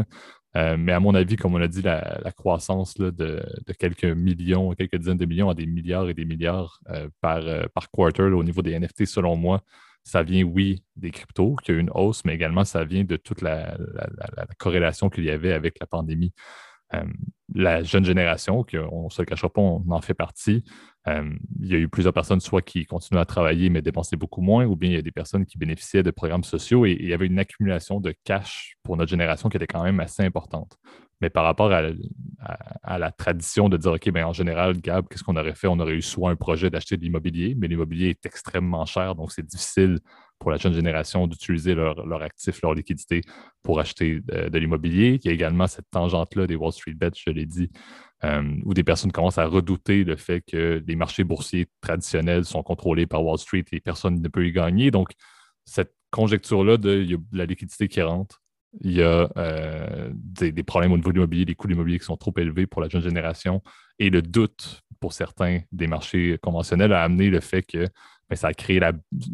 [0.56, 3.42] Euh, mais à mon avis, comme on a dit, la, croissance de,
[3.78, 6.80] quelques millions, quelques dizaines de millions à des milliards et des milliards
[7.20, 7.42] par,
[7.74, 9.62] par quarter au niveau des NFT, selon moi,
[10.04, 13.16] ça vient, oui, des cryptos, qui a eu une hausse, mais également ça vient de
[13.16, 13.76] toute la,
[14.58, 16.32] corrélation qu'il y avait avec la pandémie.
[16.94, 17.04] Euh,
[17.54, 20.64] la jeune génération, on ne se le cachera pas, on en fait partie.
[21.08, 21.30] Euh,
[21.60, 24.64] il y a eu plusieurs personnes, soit qui continuaient à travailler mais dépensaient beaucoup moins,
[24.64, 27.12] ou bien il y a des personnes qui bénéficiaient de programmes sociaux et, il y
[27.12, 30.78] avait une accumulation de cash pour notre génération qui était quand même assez importante.
[31.20, 35.36] Mais par rapport à, la tradition de dire, OK, bien, en général, Gab, qu'est-ce qu'on
[35.36, 35.68] aurait fait?
[35.68, 39.30] On aurait eu soit un projet d'acheter de l'immobilier, mais l'immobilier est extrêmement cher, donc
[39.30, 40.00] c'est difficile
[40.42, 43.20] pour la jeune génération d'utiliser leur, leur, actif, leur liquidité
[43.62, 45.20] pour acheter euh, de, l'immobilier.
[45.22, 47.70] Il y a également cette tangente-là des Wall Street Bets, je l'ai dit,
[48.24, 52.64] euh, où des personnes commencent à redouter le fait que les marchés boursiers traditionnels sont
[52.64, 54.90] contrôlés par Wall Street et personne ne peut y gagner.
[54.90, 55.12] Donc,
[55.64, 58.42] cette conjecture-là de, la liquidité qui rentre,
[58.80, 62.06] il y a euh, des, problèmes au niveau de l'immobilier, des coûts de l'immobilier qui
[62.06, 63.62] sont trop élevés pour la jeune génération
[64.00, 67.86] et le doute pour certains des marchés conventionnels a amené le fait que
[68.32, 68.80] ben, ça a créé,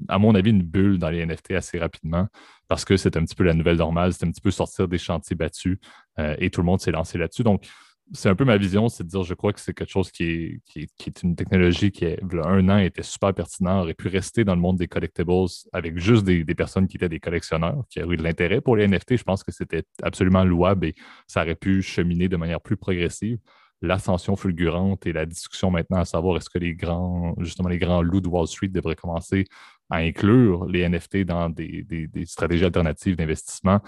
[0.09, 2.27] à mon avis, une bulle dans les NFT assez rapidement
[2.67, 4.99] parce que c'est un petit peu la nouvelle normale, c'est un petit peu sortir des
[4.99, 5.79] chantiers battus
[6.19, 7.45] euh, et tout le monde s'est lancé là-dessus.
[7.45, 7.65] Donc,
[8.13, 10.61] c'est un peu ma vision, c'est de dire, je crois que c'est quelque chose qui
[10.75, 14.43] est, une technologie qui, il y a un an, était super pertinent, aurait pu rester
[14.43, 15.31] dans le monde des collectibles
[15.73, 18.89] avec juste des, personnes qui étaient des collectionneurs, qui auraient eu de l'intérêt pour les
[18.89, 19.19] NFT.
[19.19, 20.95] Je pense que c'était absolument louable et
[21.29, 23.39] ça aurait pu cheminer de manière plus progressive.
[23.81, 28.03] L'ascension fulgurante et la discussion maintenant à savoir est-ce que les grands, justement, les grands
[28.03, 29.45] loups de Wall Street devraient commencer
[29.89, 33.81] à inclure les NFT dans des stratégies alternatives d'investissement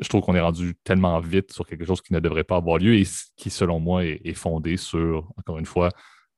[0.00, 2.78] je trouve qu'on est rendu tellement vite sur quelque chose qui ne devrait pas avoir
[2.78, 5.90] lieu et qui, selon moi, est, fondé sur, encore une fois,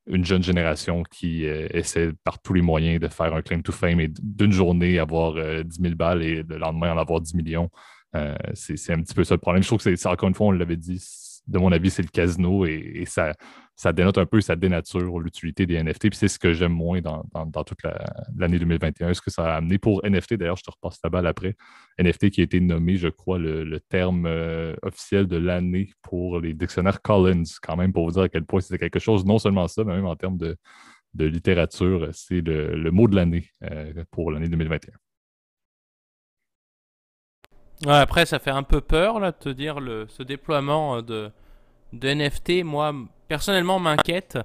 [0.07, 3.71] une jeune génération qui euh, essaie par tous les moyens de faire un claim to
[3.71, 7.35] fame et d'une journée avoir 10 euh, 000 balles et le lendemain en avoir 10
[7.35, 7.71] millions.
[8.17, 9.63] Euh, c'est un petit peu ça le problème.
[9.63, 11.01] Je trouve que c'est encore une fois, on l'avait dit,
[11.47, 13.35] de mon avis, c'est le casino et, ça,
[13.75, 16.11] ça dénote un peu, ça dénature l'utilité des NFT.
[16.11, 17.81] Puis c'est ce que j'aime moins dans, toute
[18.37, 20.35] l'année 2021, ce que ça a amené pour NFT.
[20.35, 21.57] D'ailleurs, je te repasse la balle après.
[21.99, 26.55] NFT qui a été nommé, je crois, le, terme euh, officiel de l'année pour les
[26.55, 29.69] dictionnaires Collins, quand même, pour vous dire à quel point c'était quelque chose, non seulement
[29.69, 30.57] ça, mais même en termes de,
[31.19, 34.93] littérature, c'est le, mot de l'année euh, pour l'année 2021
[37.87, 41.31] après, ça fait un peu peur, là, de te dire le, ce déploiement euh, de,
[41.93, 42.95] de NFT, moi,
[43.29, 44.39] personnellement, m'inquiète.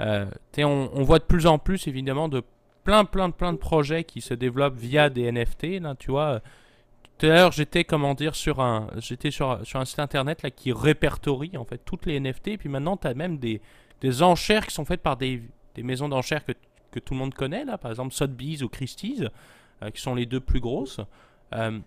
[0.00, 0.26] Euh,
[0.58, 2.42] on, voit de plus en plus, évidemment, de
[2.84, 6.40] plein, plein, plein de projets qui se développent via des NFT, là, tu vois.
[7.18, 10.50] Tout à l'heure, j'étais, comment dire, sur un, j'étais sur, sur un site internet, là,
[10.50, 13.60] qui répertorie, en fait, toutes les NFT, et puis maintenant, tu as même des,
[14.00, 15.42] des enchères qui sont faites par des,
[15.74, 16.52] des maisons d'enchères que,
[16.90, 19.24] que tout le monde connaît, là, par exemple Sotheby's ou Christie's,
[19.82, 21.00] euh, qui sont les deux plus grosses.
[21.54, 21.78] Euh,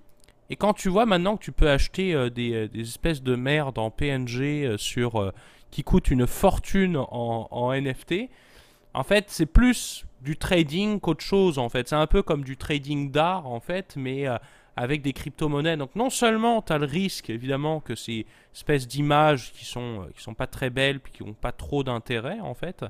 [0.52, 3.80] et quand tu vois maintenant que tu peux acheter euh, euh, des, espèces de merde
[3.80, 5.32] en PNG euh, sur,
[5.72, 8.30] qui coûtent une fortune en, NFT,
[8.94, 11.58] en fait, c'est plus du trading qu'autre chose.
[11.58, 14.26] En fait, c'est un peu comme du trading d'art, en fait, mais
[14.76, 15.78] avec des crypto-monnaies.
[15.78, 20.22] Donc, non seulement tu as le risque, évidemment, que ces espèces d'images qui sont, qui
[20.22, 22.84] sont pas très belles puis qui n'ont pas trop d'intérêt, en fait,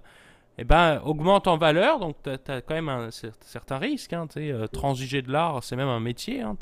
[0.57, 1.99] eh ben, augmentent en valeur.
[1.99, 4.13] Donc, tu as, quand même un certain risque.
[4.13, 4.25] Hein,
[4.73, 6.41] transiger de l'art, c'est même un métier.
[6.41, 6.57] Hein,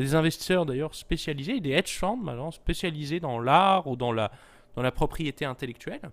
[0.00, 4.30] des investisseurs d'ailleurs spécialisés, des hedge funds maintenant spécialisés dans l'art ou dans la,
[4.74, 6.10] dans la propriété intellectuelle.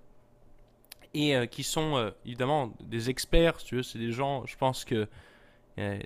[1.13, 4.83] Et euh, qui sont euh, évidemment des experts, tu veux, c'est des gens, je pense
[4.83, 5.07] que
[5.77, 5.99] euh,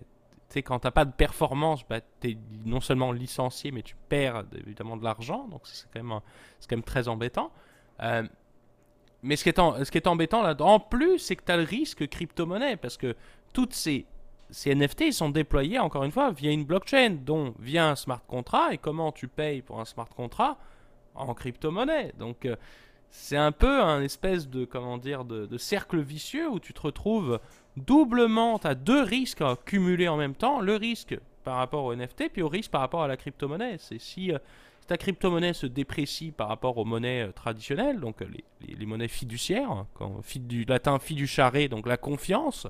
[0.49, 4.45] sais, quand t'as pas de performance, bah, tu es non seulement licencié, mais tu perds
[4.53, 5.47] évidemment de l'argent.
[5.47, 7.51] Donc c'est quand, même, quand même très embêtant.
[8.01, 8.23] Euh,
[9.23, 11.57] mais ce qui est, ce qui est embêtant là, en plus, c'est que tu as
[11.57, 13.15] le risque crypto-monnaie, parce que
[13.53, 14.05] toutes ces,
[14.49, 18.73] ces NFT sont déployés, encore une fois, via une blockchain, dont via un smart contract,
[18.73, 20.57] et comment tu payes pour un smart contract
[21.15, 22.13] en crypto-monnaie?
[22.17, 22.55] Donc, euh,
[23.09, 27.39] c'est un peu un espèce de, comment dire, de, cercle vicieux où tu te retrouves
[27.75, 32.29] doublement, tu as deux risques cumulés en même temps, le risque par rapport au NFT,
[32.31, 33.77] puis au risque par rapport à la crypto-monnaie.
[33.79, 34.31] C'est si...
[34.31, 34.37] Euh,
[34.87, 38.23] ta crypto-monnaie se déprécie par rapport aux monnaies euh, traditionnelles, donc
[38.67, 42.67] les, monnaies fiduciaires, hein, quand, du latin fiduciare, donc la confiance,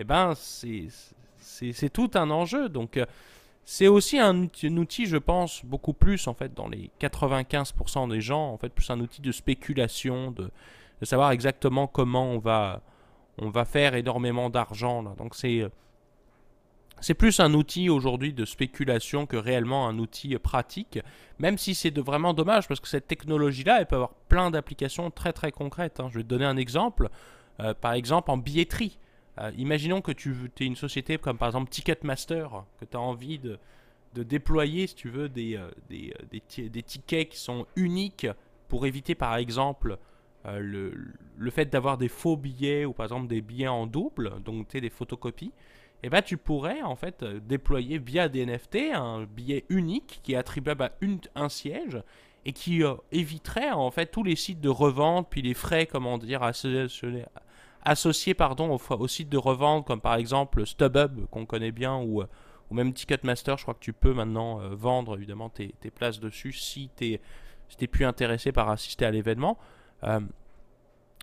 [0.00, 2.68] eh ben c'est tout un enjeu.
[2.68, 3.06] Donc euh,
[3.64, 8.52] c'est aussi un, outil, je pense, beaucoup plus en fait dans les 95% des gens,
[8.52, 10.50] en fait plus un outil de spéculation, de,
[11.02, 12.82] savoir exactement comment on va
[13.38, 15.02] on va faire énormément d'argent.
[15.02, 15.64] Donc c'est
[17.02, 20.98] c'est plus un outil aujourd'hui de spéculation que réellement un outil pratique,
[21.38, 25.32] même si c'est vraiment dommage parce que cette technologie-là, elle peut avoir plein d'applications très
[25.32, 26.00] très concrètes.
[26.00, 26.08] Hein.
[26.10, 27.08] Je vais te donner un exemple.
[27.60, 28.98] Euh, par exemple, en billetterie.
[29.38, 33.38] Euh, imaginons que tu es une société comme par exemple Ticketmaster, que tu as envie
[33.38, 33.58] de,
[34.14, 36.12] déployer, si tu veux, des, euh, des,
[36.68, 38.26] des, tickets qui sont uniques
[38.68, 39.98] pour éviter par exemple
[40.46, 40.94] le,
[41.36, 44.80] le, fait d'avoir des faux billets ou par exemple des billets en double, donc tu
[44.80, 45.52] des photocopies
[46.02, 50.20] et eh ben, tu pourrais en fait euh, déployer via des NFT un billet unique
[50.22, 52.02] qui est attribuable à une, un siège
[52.46, 56.16] et qui euh, éviterait en fait tous les sites de revente puis les frais comment
[56.16, 57.26] dire associés,
[58.36, 62.92] pardon aux, sites de revente comme par exemple StubHub qu'on connaît bien ou, ou même
[62.92, 67.12] Ticketmaster je crois que tu peux maintenant euh, vendre évidemment tes, places dessus si tu
[67.12, 67.20] es,
[67.68, 69.58] si plus intéressé par assister à l'événement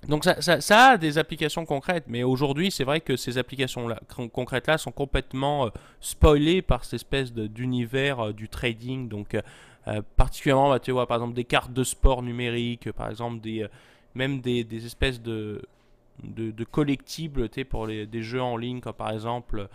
[0.05, 3.97] donc ça, a des applications concrètes, mais aujourd'hui c'est vrai que ces applications -là,
[4.30, 5.70] concrètes-là sont complètement euh,
[6.01, 9.10] spoilées par cette espèce d'univers euh, du trading.
[9.10, 13.41] Donc euh, particulièrement, bah, tu vois, par exemple des cartes de sport numériques, par exemple
[13.41, 13.66] des,
[14.14, 15.64] même des, espèces de,
[16.24, 19.70] de, collectibles pour les, des jeux en ligne, comme par exemple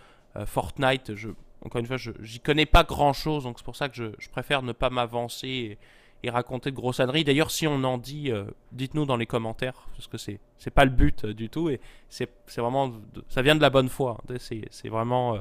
[0.46, 1.14] Fortnite.
[1.14, 1.30] Je,
[1.64, 4.72] encore une fois, j'y connais pas grand-chose, donc c'est pour ça que je, préfère ne
[4.72, 5.78] pas m'avancer
[6.24, 7.24] et raconter de grossaneries.
[7.24, 10.84] D'ailleurs, si on en dit, euh, dites-nous dans les commentaires, parce que c'est c'est pas
[10.84, 12.92] le but euh, du tout et c'est vraiment
[13.28, 14.18] ça vient de la bonne foi.
[14.28, 14.36] Hein.
[14.38, 15.40] C'est vraiment euh,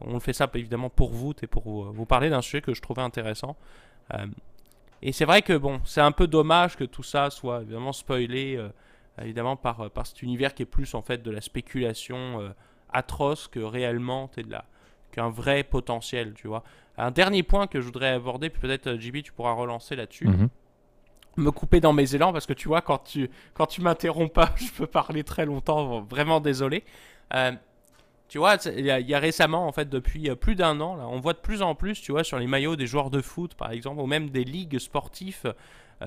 [0.00, 2.82] on fait ça évidemment pour vous et pour vous, vous parler d'un sujet que je
[2.82, 3.56] trouvais intéressant.
[5.02, 8.58] et c'est vrai que bon, c'est un peu dommage que tout ça soit évidemment spoilé
[9.22, 12.52] évidemment par par cet univers qui est plus en fait de la spéculation
[12.90, 14.64] atroce que réellement de la
[15.12, 16.62] qu'un vrai potentiel, tu vois.
[16.96, 20.26] Un dernier point que je voudrais aborder, puis peut-être euh, JB, tu pourras relancer là-dessus.
[20.26, 20.48] Mhm.
[21.36, 24.52] Me couper dans mes élans parce que tu vois, quand tu, quand tu m'interromps pas,
[24.56, 26.84] je peux parler très longtemps, vraiment désolé.
[27.34, 27.52] Euh,
[28.28, 31.18] tu vois, il y, a, récemment, en fait, depuis euh, plus d'un an, là, on
[31.18, 33.70] voit de plus en plus, tu vois, sur les maillots des joueurs de foot, par
[33.70, 35.54] exemple, ou même des ligues sportives,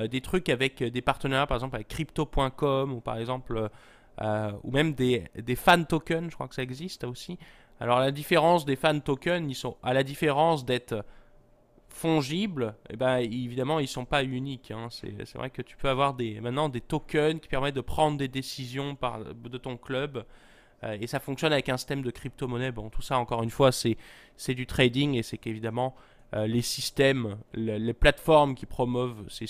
[0.09, 3.69] des trucs avec des partenariats, par exemple, avec crypto.com, ou par exemple,
[4.19, 7.37] ou même des, des fan tokens, je crois que ça existe aussi.
[7.79, 11.03] Alors la différence des fan tokens, ils sont à la différence d'être
[11.91, 14.71] fongibles, eh ben, évidemment ils sont pas uniques.
[14.71, 14.87] Hein.
[14.89, 18.27] C'est vrai que tu peux avoir des, maintenant des tokens qui permettent de prendre des
[18.27, 20.25] décisions par, de ton club.
[20.83, 22.71] Euh, et ça fonctionne avec un système de crypto-monnaie.
[22.71, 23.97] Bon, tout ça, encore une fois, c'est
[24.55, 25.95] du trading et c'est qu'évidemment,
[26.33, 29.47] euh, les systèmes, les, plateformes qui promeuvent ces,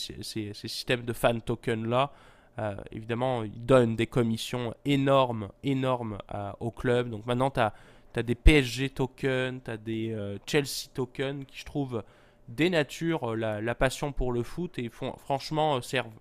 [0.53, 2.11] systèmes de fan tokens là,
[2.59, 6.17] euh, évidemment, ils donnent des commissions énormes, énormes
[6.59, 7.09] au club.
[7.09, 11.65] Donc maintenant, tu as des PSG tokens, tu as des euh, Chelsea tokens qui, je
[11.65, 12.03] trouve,
[12.47, 16.11] dénaturent euh, la, passion pour le foot et font, franchement, euh, servent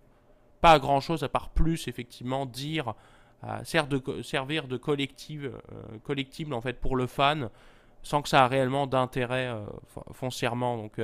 [0.61, 2.95] pas à grand chose à part plus, effectivement, dire,
[3.65, 5.53] servir de collective,
[6.05, 7.49] collectible en fait pour le fan
[8.03, 9.51] sans que ça a réellement d'intérêt
[10.13, 10.77] foncièrement.
[10.77, 11.01] Donc,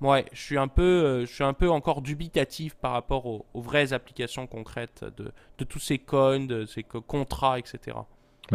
[0.00, 3.92] ouais, je suis, un peu, je suis un peu encore dubitatif par rapport aux, vraies
[3.92, 7.96] applications concrètes de, tous ces coins, de ces contrats, etc.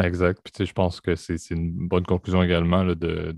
[0.01, 0.63] Exact.
[0.63, 3.35] Je pense que c'est une bonne conclusion également de,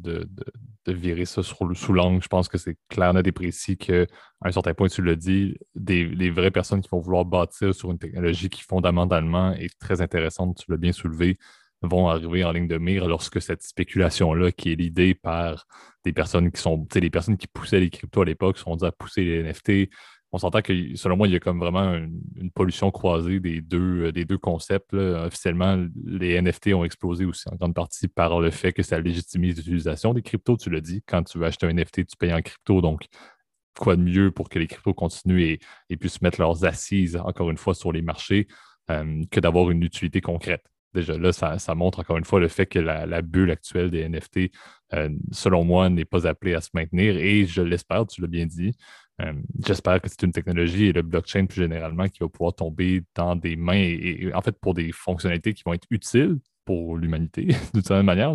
[0.87, 2.21] virer ça sous l'angle.
[2.21, 4.05] Je pense que c'est clair, net et précis qu'à
[4.41, 7.91] un certain point, tu l'as dit, des, les vraies personnes qui vont vouloir bâtir sur
[7.91, 11.37] une technologie qui fondamentalement est très intéressante, tu l'as bien soulevé,
[11.83, 15.65] vont arriver en ligne de mire lorsque cette spéculation-là, qui est l'idée par
[16.05, 18.81] des personnes qui sont, tu sais, les personnes qui poussaient les cryptos à l'époque, sont
[18.83, 19.89] à pousser les NFT,
[20.33, 24.07] on s'entend que, selon moi, il y a comme vraiment une, pollution croisée des deux,
[24.07, 24.93] euh, des deux concepts.
[24.93, 29.57] Officiellement, les NFT ont explosé aussi en grande partie par le fait que ça légitimise
[29.57, 30.57] l'utilisation des cryptos.
[30.57, 32.81] Tu l'as dit, quand tu veux acheter un NFT, tu payes en crypto.
[32.81, 33.05] Donc,
[33.77, 35.59] quoi de mieux pour que les cryptos continuent
[35.89, 38.47] et, puissent mettre leurs assises, encore une fois, sur les marchés
[38.89, 40.65] euh, que d'avoir une utilité concrète.
[40.93, 44.51] Déjà là, ça, montre encore une fois le fait que la, bulle actuelle des NFT,
[44.93, 47.17] euh, selon moi, n'est pas appelée à se maintenir.
[47.17, 48.73] Et je l'espère, tu l'as bien dit.
[49.21, 49.33] Euh,
[49.65, 53.35] j'espère que c'est une technologie et le blockchain plus généralement qui va pouvoir tomber dans
[53.35, 57.83] des mains et, en fait pour des fonctionnalités qui vont être utiles pour l'humanité d'une
[57.83, 58.33] certaine manière,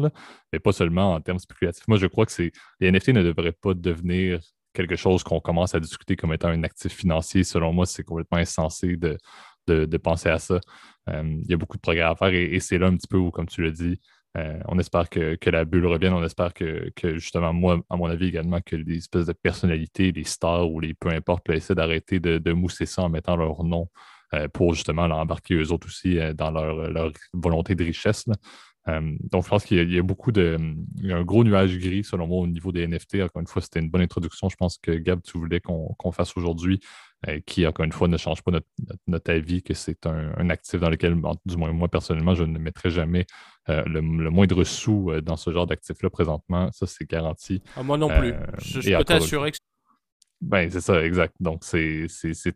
[0.52, 1.88] mais pas seulement en termes spéculatifs.
[1.88, 2.50] Moi, je crois que
[2.80, 4.40] les NFT ne devraient pas devenir
[4.72, 7.42] quelque chose qu'on commence à discuter comme étant un actif financier.
[7.42, 9.18] Selon moi, c'est complètement insensé de,
[9.68, 10.60] de, penser à ça.
[11.08, 13.16] Euh, il y a beaucoup de progrès à faire et, c'est là un petit peu
[13.16, 14.00] où, comme tu l'as dit,
[14.36, 16.12] euh, on espère que, la bulle revienne.
[16.12, 20.24] On espère que, justement, moi, à mon avis également, que les espèces de personnalités, les
[20.24, 23.88] stars ou les peu importe, essaient d'arrêter de, mousser ça en mettant leur nom
[24.34, 28.26] euh, pour justement l'embarquer eux autres aussi dans leur, volonté de richesse.
[28.88, 30.56] Euh, donc, je pense qu'il y, a beaucoup de.
[30.98, 33.16] Il y a un gros nuage gris, selon moi, au niveau des NFT.
[33.22, 34.48] Encore une fois, c'était une bonne introduction.
[34.48, 36.80] Je pense que Gab, tu voulais qu'on fasse aujourd'hui,
[37.28, 38.52] euh, qui, encore une fois, ne change pas
[39.06, 42.90] notre, avis, que c'est un, actif dans lequel, du moins moi, personnellement, je ne mettrai
[42.90, 43.26] jamais
[43.68, 46.70] euh, le, moindre sou dans ce genre d'actif-là présentement.
[46.72, 47.62] Ça, c'est garanti.
[47.76, 48.32] Ah, moi non plus.
[48.58, 49.58] je, je peux t'assurer que
[50.40, 51.34] ben, c'est ça, exact.
[51.40, 52.06] Donc, c'est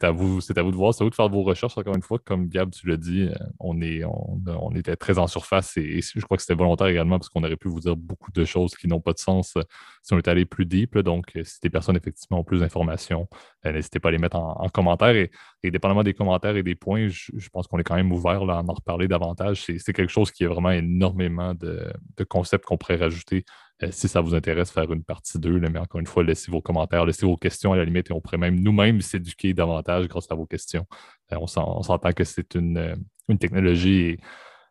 [0.04, 2.02] à vous, à vous de voir, c'est à vous de faire vos recherches, encore une
[2.02, 2.20] fois.
[2.24, 6.20] Comme Gab, tu l'as dit, euh, on, est, on, était très en surface et, je
[6.20, 8.86] crois que c'était volontaire également parce qu'on aurait pu vous dire beaucoup de choses qui
[8.86, 9.62] n'ont pas de sens euh,
[10.02, 10.96] si on était allé plus deep.
[10.98, 13.28] Donc, euh, si des personnes, effectivement, ont plus d'informations,
[13.64, 15.16] n'hésitez pas à les mettre en, commentaire.
[15.16, 18.58] Et, dépendamment des commentaires et des points, je, pense qu'on est quand même ouvert là,
[18.58, 19.64] à en reparler davantage.
[19.64, 23.44] C'est quelque chose qui est vraiment énormément de, de concepts qu'on pourrait rajouter
[23.82, 25.60] euh, si ça vous intéresse, faire une partie 2.
[25.60, 28.20] mais encore une fois, laissez vos commentaires, laissez vos questions à la limite et on
[28.20, 30.86] pourrait même nous-mêmes s'éduquer davantage grâce à vos questions.
[31.32, 32.96] Euh, on s'entend que c'est une, euh,
[33.40, 34.18] technologie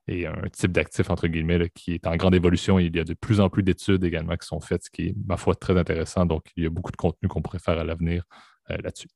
[0.08, 2.80] et, un type d'actif, entre guillemets, qui est en grande évolution.
[2.80, 5.16] il y a de plus en plus d'études également qui sont faites, ce qui est,
[5.26, 6.26] ma foi, très intéressant.
[6.26, 8.24] Donc, il y a beaucoup de contenu qu'on pourrait faire à l'avenir
[8.70, 9.08] là-dessus.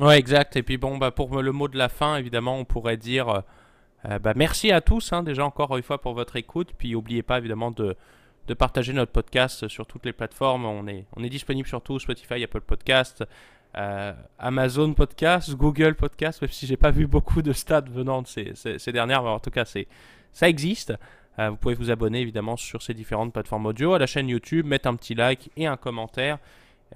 [0.00, 0.56] Oui, exact.
[0.56, 3.42] Et puis, bon, bah, pour le mot de la fin, évidemment, on pourrait dire.
[4.04, 6.72] Bah, merci à tous, hein, déjà encore une fois pour votre écoute.
[6.76, 7.96] Puis n'oubliez pas évidemment de,
[8.46, 10.64] de partager notre podcast sur toutes les plateformes.
[10.64, 13.24] On est, on est disponible sur tout, Spotify, Apple Podcast,
[13.76, 18.26] euh, Amazon Podcast, Google Podcast, même si j'ai pas vu beaucoup de stats venant de
[18.26, 19.88] ces, ces, dernières, mais en tout cas, c'est,
[20.32, 20.94] ça existe.
[21.38, 24.66] Euh, vous pouvez vous abonner évidemment sur ces différentes plateformes audio, à la chaîne YouTube,
[24.66, 26.38] mettre un petit like et un commentaire.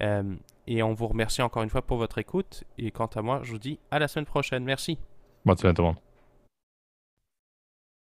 [0.01, 0.23] Euh,
[0.67, 2.63] et on vous remercie encore une fois pour votre écoute.
[2.77, 4.63] Et quant à moi, je vous dis à la semaine prochaine.
[4.63, 4.97] Merci.
[5.43, 6.08] Bonne semaine tout le monde.